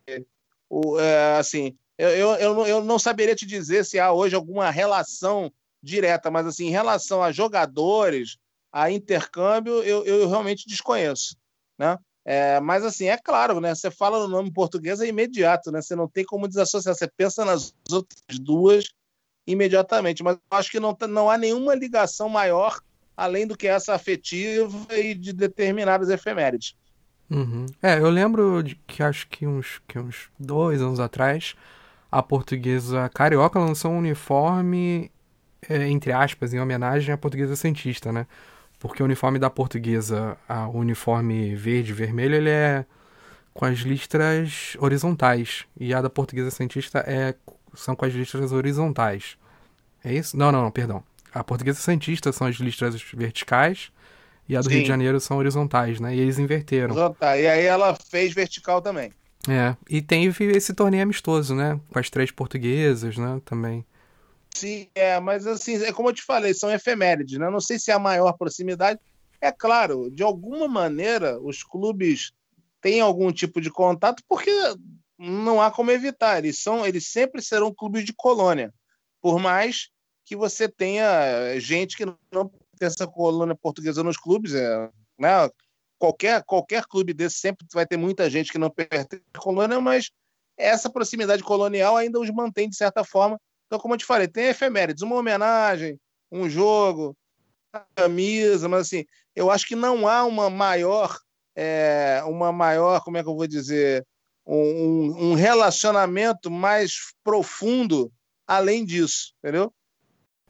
[0.69, 4.69] O, é, assim, eu, eu, eu, eu não saberia te dizer se há hoje alguma
[4.69, 5.51] relação
[5.81, 8.37] direta, mas assim, em relação a jogadores,
[8.71, 11.35] a intercâmbio, eu, eu realmente desconheço,
[11.77, 11.97] né?
[12.29, 13.73] É, mas assim, é claro, né?
[13.73, 15.81] Você fala no nome português é imediato, né?
[15.81, 16.93] Você não tem como desassociar.
[16.93, 18.83] Você pensa nas outras duas
[19.47, 22.77] imediatamente, mas acho que não, não há nenhuma ligação maior
[23.15, 26.75] além do que essa afetiva e de determinadas efemérides.
[27.29, 27.65] Uhum.
[27.81, 31.55] É, eu lembro de que acho que uns, que uns dois anos atrás
[32.11, 35.11] a portuguesa carioca lançou um uniforme
[35.69, 38.27] é, entre aspas, em homenagem à portuguesa cientista, né?
[38.79, 40.37] Porque o uniforme da portuguesa,
[40.71, 42.85] o uniforme verde e vermelho, ele é
[43.53, 45.65] com as listras horizontais.
[45.79, 47.33] E a da portuguesa cientista é,
[47.77, 49.37] são com as listras horizontais.
[50.03, 50.35] É isso?
[50.35, 51.03] Não, não, não, perdão.
[51.33, 53.91] A portuguesa cientista são as listras verticais
[54.49, 54.75] e a do Sim.
[54.75, 56.15] Rio de Janeiro são horizontais, né?
[56.15, 56.95] E eles inverteram.
[56.95, 57.37] Horizontal.
[57.37, 59.11] E aí ela fez vertical também.
[59.47, 61.79] É, e teve esse torneio amistoso, né?
[61.91, 63.41] Com as três portuguesas, né?
[63.45, 63.85] Também.
[64.53, 67.49] Sim, é, mas assim, é como eu te falei, são efemérides, né?
[67.49, 68.99] Não sei se é a maior proximidade.
[69.39, 72.31] É claro, de alguma maneira, os clubes
[72.81, 74.51] têm algum tipo de contato, porque
[75.17, 76.37] não há como evitar.
[76.37, 78.73] Eles, são, eles sempre serão clubes de colônia.
[79.21, 79.89] Por mais
[80.25, 82.47] que você tenha gente que não
[82.77, 85.49] tem essa colônia portuguesa nos clubes, é, né?
[85.97, 90.11] qualquer, qualquer clube desse sempre vai ter muita gente que não pertence à colônia, mas
[90.57, 94.45] essa proximidade colonial ainda os mantém, de certa forma, então, como eu te falei, tem
[94.45, 95.99] efemérides, uma homenagem,
[96.31, 97.15] um jogo,
[97.95, 99.05] camisa, mas assim,
[99.35, 101.17] eu acho que não há uma maior,
[101.55, 104.05] é, uma maior, como é que eu vou dizer,
[104.47, 108.11] um, um relacionamento mais profundo
[108.47, 109.73] além disso, entendeu?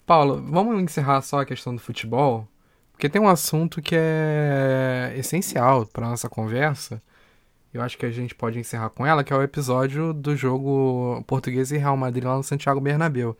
[0.06, 2.48] Paulo, vamos encerrar só a questão do futebol,
[2.92, 7.02] porque tem um assunto que é essencial para nossa conversa.
[7.74, 11.24] Eu acho que a gente pode encerrar com ela, que é o episódio do jogo
[11.28, 13.38] Português e Real Madrid lá no Santiago Bernabéu.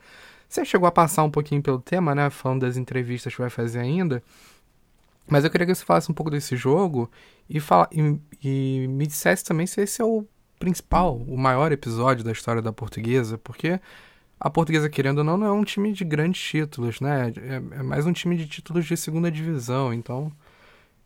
[0.48, 2.30] Você chegou a passar um pouquinho pelo tema, né?
[2.30, 4.22] Falando das entrevistas que vai fazer ainda.
[5.26, 7.10] Mas eu queria que você falasse um pouco desse jogo
[7.48, 10.26] e, fala, e, e me dissesse também se esse é o
[10.58, 13.80] principal, o maior episódio da história da portuguesa, porque
[14.40, 17.32] a portuguesa, querendo ou não, não é um time de grandes títulos, né?
[17.36, 19.92] É, é mais um time de títulos de segunda divisão.
[19.92, 20.32] Então,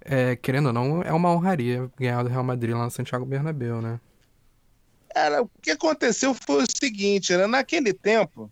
[0.04, 3.80] é, querendo ou não, é uma honraria ganhar do Real Madrid lá no Santiago Bernabéu,
[3.80, 3.98] né?
[5.14, 7.46] Cara, o que aconteceu foi o seguinte, né?
[7.46, 8.50] Naquele tempo,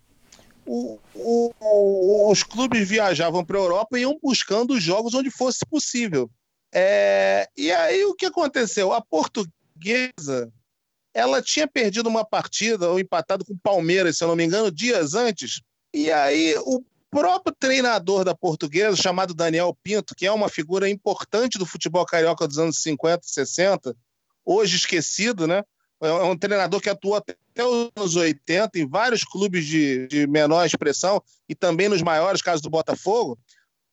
[0.67, 5.65] o, o, os clubes viajavam para a Europa e iam buscando os jogos onde fosse
[5.67, 6.31] possível.
[6.73, 8.93] É, e aí o que aconteceu?
[8.93, 10.51] A portuguesa
[11.13, 14.71] ela tinha perdido uma partida ou empatado com o Palmeiras, se eu não me engano,
[14.71, 15.61] dias antes.
[15.93, 21.59] E aí o próprio treinador da portuguesa, chamado Daniel Pinto, que é uma figura importante
[21.59, 23.97] do futebol carioca dos anos 50 e 60,
[24.45, 25.65] hoje esquecido, né?
[26.03, 30.65] É um treinador que atuou até os anos 80 em vários clubes de, de menor
[30.65, 33.39] expressão e também nos maiores, casos do Botafogo.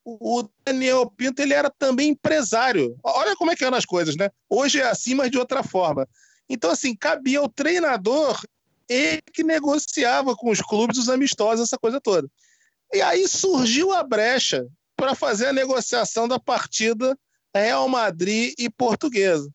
[0.05, 2.97] O Daniel Pinto ele era também empresário.
[3.03, 4.30] Olha como é que eram as coisas, né?
[4.49, 6.07] Hoje é assim, mas de outra forma.
[6.50, 8.41] Então, assim, cabia ao treinador
[8.88, 12.30] ele que negociava com os clubes os amistosos, essa coisa toda.
[12.93, 17.18] E aí surgiu a brecha para fazer a negociação da partida
[17.54, 19.50] Real Madrid e Portuguesa.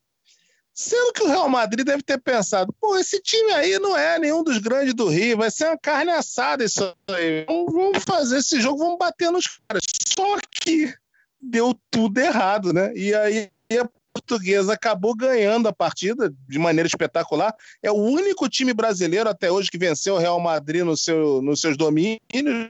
[0.73, 4.43] Sendo que o Real Madrid deve ter pensado, pô, esse time aí não é nenhum
[4.43, 7.45] dos grandes do Rio, vai ser uma carne assada isso aí.
[7.45, 9.83] Vamos fazer esse jogo, vamos bater nos caras.
[10.17, 10.91] Só que
[11.39, 12.91] deu tudo errado, né?
[12.95, 17.53] E aí a portuguesa acabou ganhando a partida de maneira espetacular.
[17.81, 21.59] É o único time brasileiro até hoje que venceu o Real Madrid no seu, nos
[21.59, 22.69] seus domínios, né?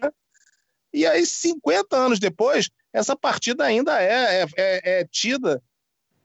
[0.93, 5.61] E aí, 50 anos depois, essa partida ainda é, é, é, é tida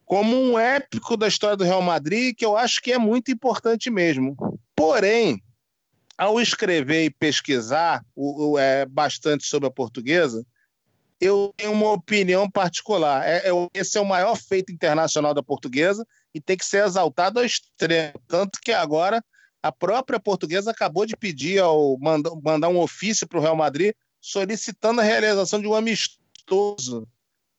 [0.04, 3.90] como um épico da história do Real Madrid, que eu acho que é muito importante
[3.90, 4.36] mesmo.
[4.76, 5.42] Porém,
[6.16, 10.44] ao escrever e pesquisar o, o, é, bastante sobre a portuguesa,
[11.20, 13.26] eu tenho uma opinião particular.
[13.26, 17.40] É, é, esse é o maior feito internacional da portuguesa e tem que ser exaltado
[17.40, 18.20] ao extremo.
[18.26, 19.22] Tanto que agora
[19.62, 23.92] a própria portuguesa acabou de pedir ao mandar, mandar um ofício para o Real Madrid
[24.20, 27.06] solicitando a realização de um amistoso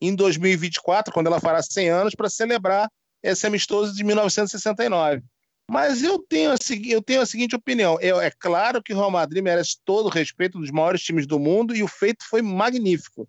[0.02, 2.90] em 2024, quando ela fará 100 anos, para celebrar
[3.22, 5.22] esse amistoso de 1969.
[5.70, 6.56] Mas eu tenho a,
[6.88, 10.10] eu tenho a seguinte opinião: eu, é claro que o Real Madrid merece todo o
[10.10, 13.28] respeito dos maiores times do mundo e o feito foi magnífico.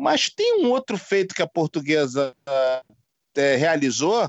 [0.00, 2.34] Mas tem um outro feito que a portuguesa
[3.36, 4.28] é, realizou,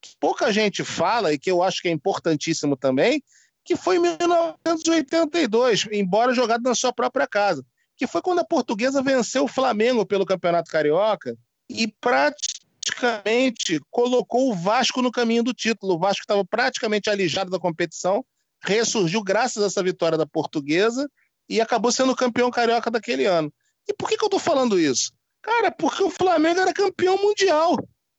[0.00, 3.22] que pouca gente fala e que eu acho que é importantíssimo também,
[3.64, 7.64] que foi em 1982, embora jogado na sua própria casa
[7.96, 11.36] que foi quando a portuguesa venceu o Flamengo pelo Campeonato Carioca
[11.68, 15.94] e praticamente colocou o Vasco no caminho do título.
[15.94, 18.24] O Vasco estava praticamente alijado da competição,
[18.62, 21.10] ressurgiu graças a essa vitória da portuguesa
[21.48, 23.52] e acabou sendo campeão carioca daquele ano.
[23.88, 25.12] E por que, que eu estou falando isso?
[25.42, 27.76] Cara, porque o Flamengo era campeão mundial.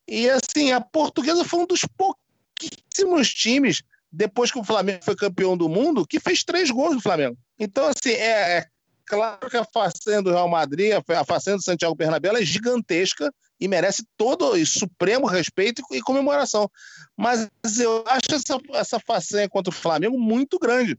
[0.08, 5.56] E assim, a portuguesa foi um dos pouquíssimos times, depois que o Flamengo foi campeão
[5.56, 7.36] do mundo, que fez três gols do Flamengo.
[7.58, 8.66] Então, assim, é, é
[9.04, 13.68] claro que a façanha do Real Madrid, a façanha do Santiago Bernabéu é gigantesca e
[13.68, 16.70] merece todo o supremo respeito e comemoração.
[17.14, 17.48] Mas
[17.78, 20.96] eu acho essa, essa façanha contra o Flamengo muito grande,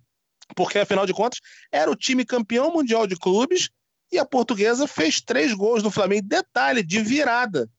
[0.55, 1.39] porque afinal de contas
[1.72, 3.70] era o time campeão mundial de clubes
[4.12, 6.28] e a portuguesa fez três gols no Flamengo.
[6.28, 7.70] Detalhe, de virada.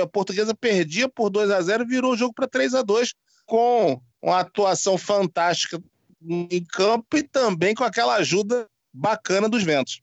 [0.00, 3.14] A portuguesa perdia por 2 a 0 e virou o jogo para 3 a 2
[3.46, 5.82] com uma atuação fantástica
[6.22, 10.00] em campo e também com aquela ajuda bacana dos ventos.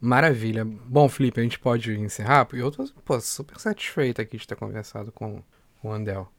[0.00, 0.64] Maravilha.
[0.64, 5.10] Bom, Felipe, a gente pode encerrar, eu tô pô, super satisfeito aqui de ter conversado
[5.10, 5.42] com,
[5.80, 6.30] com o Andel.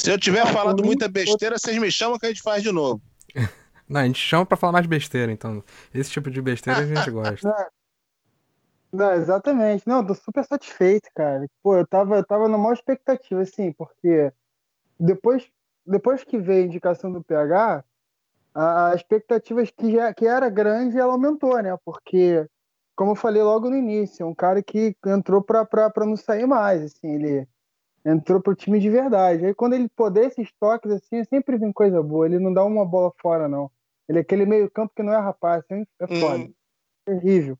[0.00, 3.00] Se eu tiver falado muita besteira, vocês me chamam que a gente faz de novo.
[3.88, 5.62] Não, a gente chama pra falar mais besteira, então.
[5.92, 7.48] Esse tipo de besteira a gente gosta.
[8.92, 9.86] Não, exatamente.
[9.86, 11.46] Não, tô super satisfeito, cara.
[11.62, 14.32] Pô, eu tava, eu tava na maior expectativa, assim, porque
[15.00, 15.50] depois
[15.86, 17.84] depois que veio a indicação do PH,
[18.54, 21.76] a, a expectativa que, já, que era grande, ela aumentou, né?
[21.84, 22.46] Porque,
[22.94, 26.82] como eu falei logo no início, é um cara que entrou para não sair mais,
[26.82, 27.48] assim, ele
[28.04, 29.46] entrou pro time de verdade.
[29.46, 32.84] Aí quando ele poder esses toques, assim, sempre vem coisa boa, ele não dá uma
[32.84, 33.70] bola fora, não.
[34.08, 36.44] Ele é aquele meio campo que não é rapaz, assim, é foda.
[36.44, 36.54] Uhum.
[37.04, 37.58] Terrível.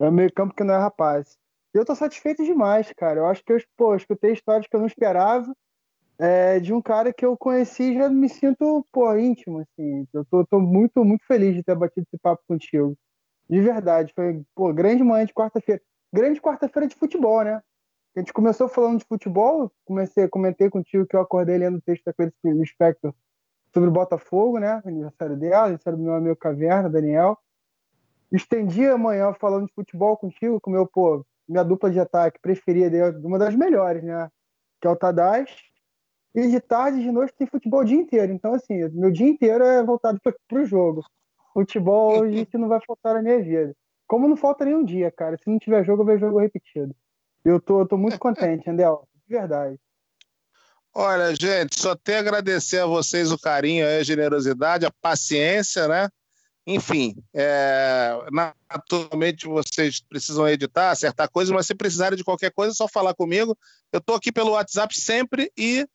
[0.00, 1.38] É meio campo que não é rapaz.
[1.74, 3.20] E eu tô satisfeito demais, cara.
[3.20, 5.54] Eu acho que eu, pô, eu escutei histórias que eu não esperava
[6.18, 10.06] é, de um cara que eu conheci e já me sinto, pô, íntimo, assim.
[10.12, 12.96] Eu tô, tô, muito, muito feliz de ter batido esse papo contigo.
[13.48, 14.12] De verdade.
[14.14, 15.80] Foi, pô, grande manhã de quarta-feira.
[16.12, 17.62] Grande quarta-feira de futebol, né?
[18.16, 22.02] A gente começou falando de futebol, comecei, comentei contigo que eu acordei lendo o texto
[22.02, 23.12] da Clarice Lispector
[23.74, 24.80] sobre o Botafogo, né?
[24.86, 27.36] Aniversário dela, aniversário do meu amigo Caverna, Daniel.
[28.32, 33.38] Estendi amanhã falando de futebol contigo, com meu, pô, minha dupla de ataque preferida, uma
[33.38, 34.30] das melhores, né?
[34.80, 35.66] Que é o Tadashi.
[36.34, 38.32] E de tarde, de noite, tem futebol o dia inteiro.
[38.32, 41.04] Então, assim, meu dia inteiro é voltado para o jogo.
[41.52, 43.76] Futebol, gente não vai faltar na minha vida.
[44.06, 45.36] Como não falta nenhum dia, cara.
[45.36, 46.96] Se não tiver jogo, eu vejo jogo repetido.
[47.46, 49.06] Eu tô, eu tô muito contente, Andel.
[49.28, 49.78] De verdade.
[50.92, 56.08] Olha, gente, só tenho a agradecer a vocês o carinho, a generosidade, a paciência, né?
[56.66, 58.18] Enfim, é,
[58.68, 63.14] naturalmente vocês precisam editar, acertar coisas, mas se precisarem de qualquer coisa, é só falar
[63.14, 63.56] comigo.
[63.92, 65.86] Eu estou aqui pelo WhatsApp sempre e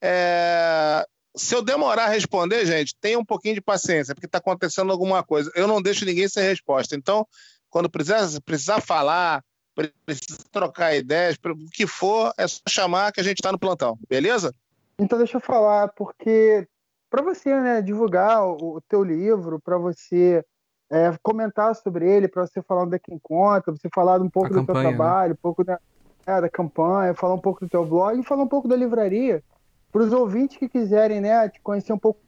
[0.00, 1.04] é,
[1.36, 5.24] se eu demorar a responder, gente, tenha um pouquinho de paciência, porque está acontecendo alguma
[5.24, 5.50] coisa.
[5.56, 6.94] Eu não deixo ninguém sem resposta.
[6.94, 7.26] Então,
[7.68, 9.42] quando precisar, precisar falar,
[9.74, 13.98] precisar trocar ideias, o que for, é só chamar que a gente está no plantão,
[14.08, 14.54] beleza?
[14.98, 16.66] Então, deixa eu falar, porque
[17.10, 20.44] para você né, divulgar o, o teu livro, para você
[20.90, 24.48] é, comentar sobre ele, para você falar onde é que encontra, você falar um pouco
[24.48, 24.96] a do campanha, teu né?
[24.96, 25.34] trabalho, né?
[25.38, 25.80] um pouco da,
[26.26, 29.42] é, da campanha, falar um pouco do teu blog e falar um pouco da livraria,
[29.90, 32.20] para os ouvintes que quiserem né, te conhecer um pouco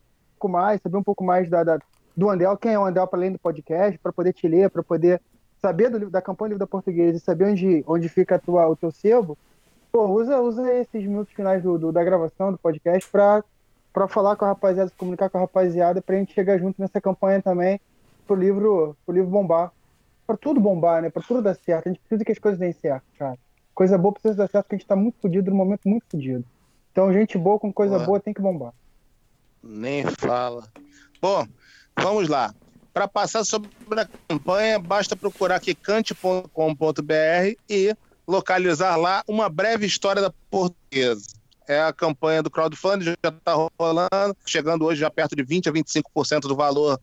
[0.45, 1.79] mais, saber um pouco mais da, da
[2.17, 4.83] do Andel, quem é o Andel para além do podcast, para poder te ler, para
[4.83, 5.21] poder
[5.65, 8.77] saber do, da campanha do livro da portuguesa e saber onde, onde fica tua, o
[8.77, 9.39] teu sebo,
[9.91, 13.43] pô, usa, usa esses minutos finais do, do da gravação do podcast para
[13.91, 16.83] para falar com a rapaziada, se comunicar com a rapaziada, para a gente chegar junto
[16.83, 17.81] nessa campanha também,
[18.27, 19.71] pro livro, pro livro bombar.
[20.27, 21.11] Para tudo bombar, né?
[21.11, 21.89] Para tudo dar certo.
[21.89, 23.39] A gente precisa que as coisas deem certo, cara.
[23.73, 26.45] Coisa boa precisa dar certo, porque a gente tá muito fodido num momento muito fodido.
[26.91, 28.73] Então, gente boa com coisa boa tem que bombar.
[29.63, 30.67] Nem fala.
[31.23, 31.47] Bom,
[31.97, 32.53] vamos lá.
[32.95, 36.47] Para passar sobre a campanha, basta procurar aqui cante.com.br
[37.69, 37.95] e
[38.27, 44.37] localizar lá uma breve história da portuguesa é a campanha do crowdfunding, já está rolando,
[44.47, 47.01] chegando hoje já perto de 20% a 25% do valor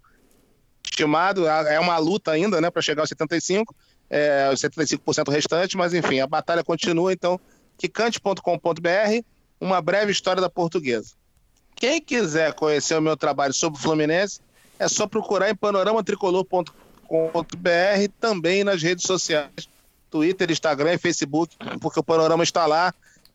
[0.84, 1.48] estimado.
[1.48, 3.66] É uma luta ainda, né, para chegar aos 75%,
[4.10, 7.14] é, os 75% restante, mas enfim, a batalha continua.
[7.14, 7.40] Então,
[7.78, 9.26] quicante.com.br,
[9.60, 11.14] uma breve história da portuguesa.
[11.76, 14.42] Quem quiser conhecer o meu trabalho sobre o Fluminense,
[14.82, 16.70] é só procurar em panoramatricolor.com.br,
[18.20, 19.70] também nas redes sociais,
[20.10, 22.94] Twitter, Instagram e Facebook, porque o Panorama está lá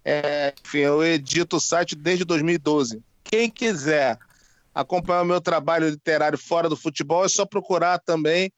[0.08, 3.02] é, enfim, eu edito o site desde 2012.
[3.24, 4.16] Quem quiser
[4.72, 8.52] acompanhar o meu trabalho literário fora do futebol, é só procurar também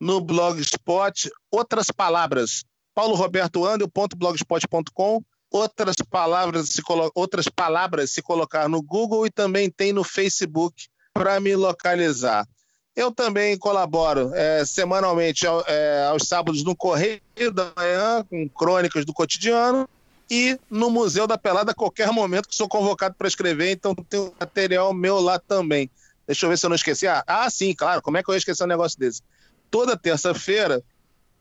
[0.00, 2.64] no Blogspot outras palavras.
[2.94, 6.80] paulorobertoandel.blogspot.com outras palavras se
[7.14, 12.46] outras palavras se colocar no Google e também tem no Facebook para me localizar.
[12.94, 17.20] Eu também colaboro é, semanalmente é, aos sábados no Correio
[17.52, 19.88] da Manhã com crônicas do cotidiano
[20.30, 24.32] e no Museu da Pelada a qualquer momento que sou convocado para escrever, então tem
[24.38, 25.90] material meu lá também.
[26.26, 27.06] Deixa eu ver se eu não esqueci.
[27.06, 29.22] Ah, ah, sim, claro, como é que eu ia esquecer um negócio desse?
[29.70, 30.82] Toda terça-feira,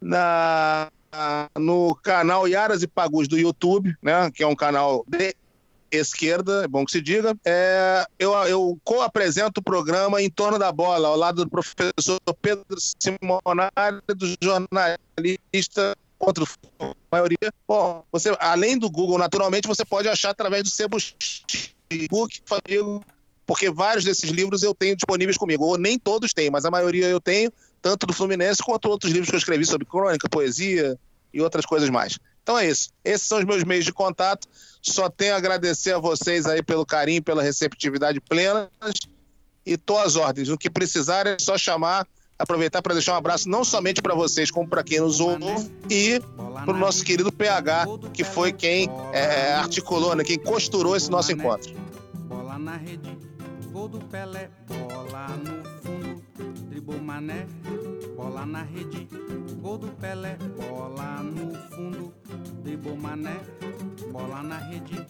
[0.01, 0.89] na
[1.59, 5.35] no canal Yaras e Pagus do YouTube, né, que é um canal de
[5.91, 10.71] esquerda, é bom que se diga, é, eu, eu co-apresento o programa Em Torno da
[10.71, 16.43] Bola, ao lado do professor Pedro Simonari, do jornalista contra
[16.79, 17.53] a maioria.
[17.67, 20.97] Bom, você, além do Google, naturalmente, você pode achar através do sebo
[22.09, 22.41] book
[23.47, 25.65] porque vários desses livros eu tenho disponíveis comigo.
[25.65, 29.29] Ou nem todos têm, mas a maioria eu tenho, tanto do Fluminense quanto outros livros
[29.29, 30.95] que eu escrevi sobre crônica, poesia
[31.33, 32.19] e outras coisas mais.
[32.43, 32.89] Então é isso.
[33.03, 34.47] Esses são os meus meios de contato.
[34.81, 38.69] Só tenho a agradecer a vocês aí pelo carinho, pela receptividade plena.
[39.65, 40.49] E tô às ordens.
[40.49, 42.07] O que precisar é só chamar
[42.39, 46.21] aproveitar para deixar um abraço não somente para vocês, como para quem nos ouve e
[46.65, 51.33] para o nosso querido PH, que foi quem é, articulou, né, quem costurou esse nosso
[51.33, 51.75] encontro.
[52.29, 53.17] Bola na rede,
[53.73, 55.78] gol do Pelé, bola no
[56.79, 57.45] dribou mané,
[58.15, 59.03] bola na rede,
[59.61, 62.13] gol do Pelé, bola no fundo,
[62.63, 63.35] dribou mané,
[64.11, 65.05] bola na rede,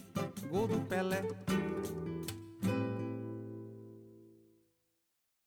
[0.49, 1.21] gol do Pelé.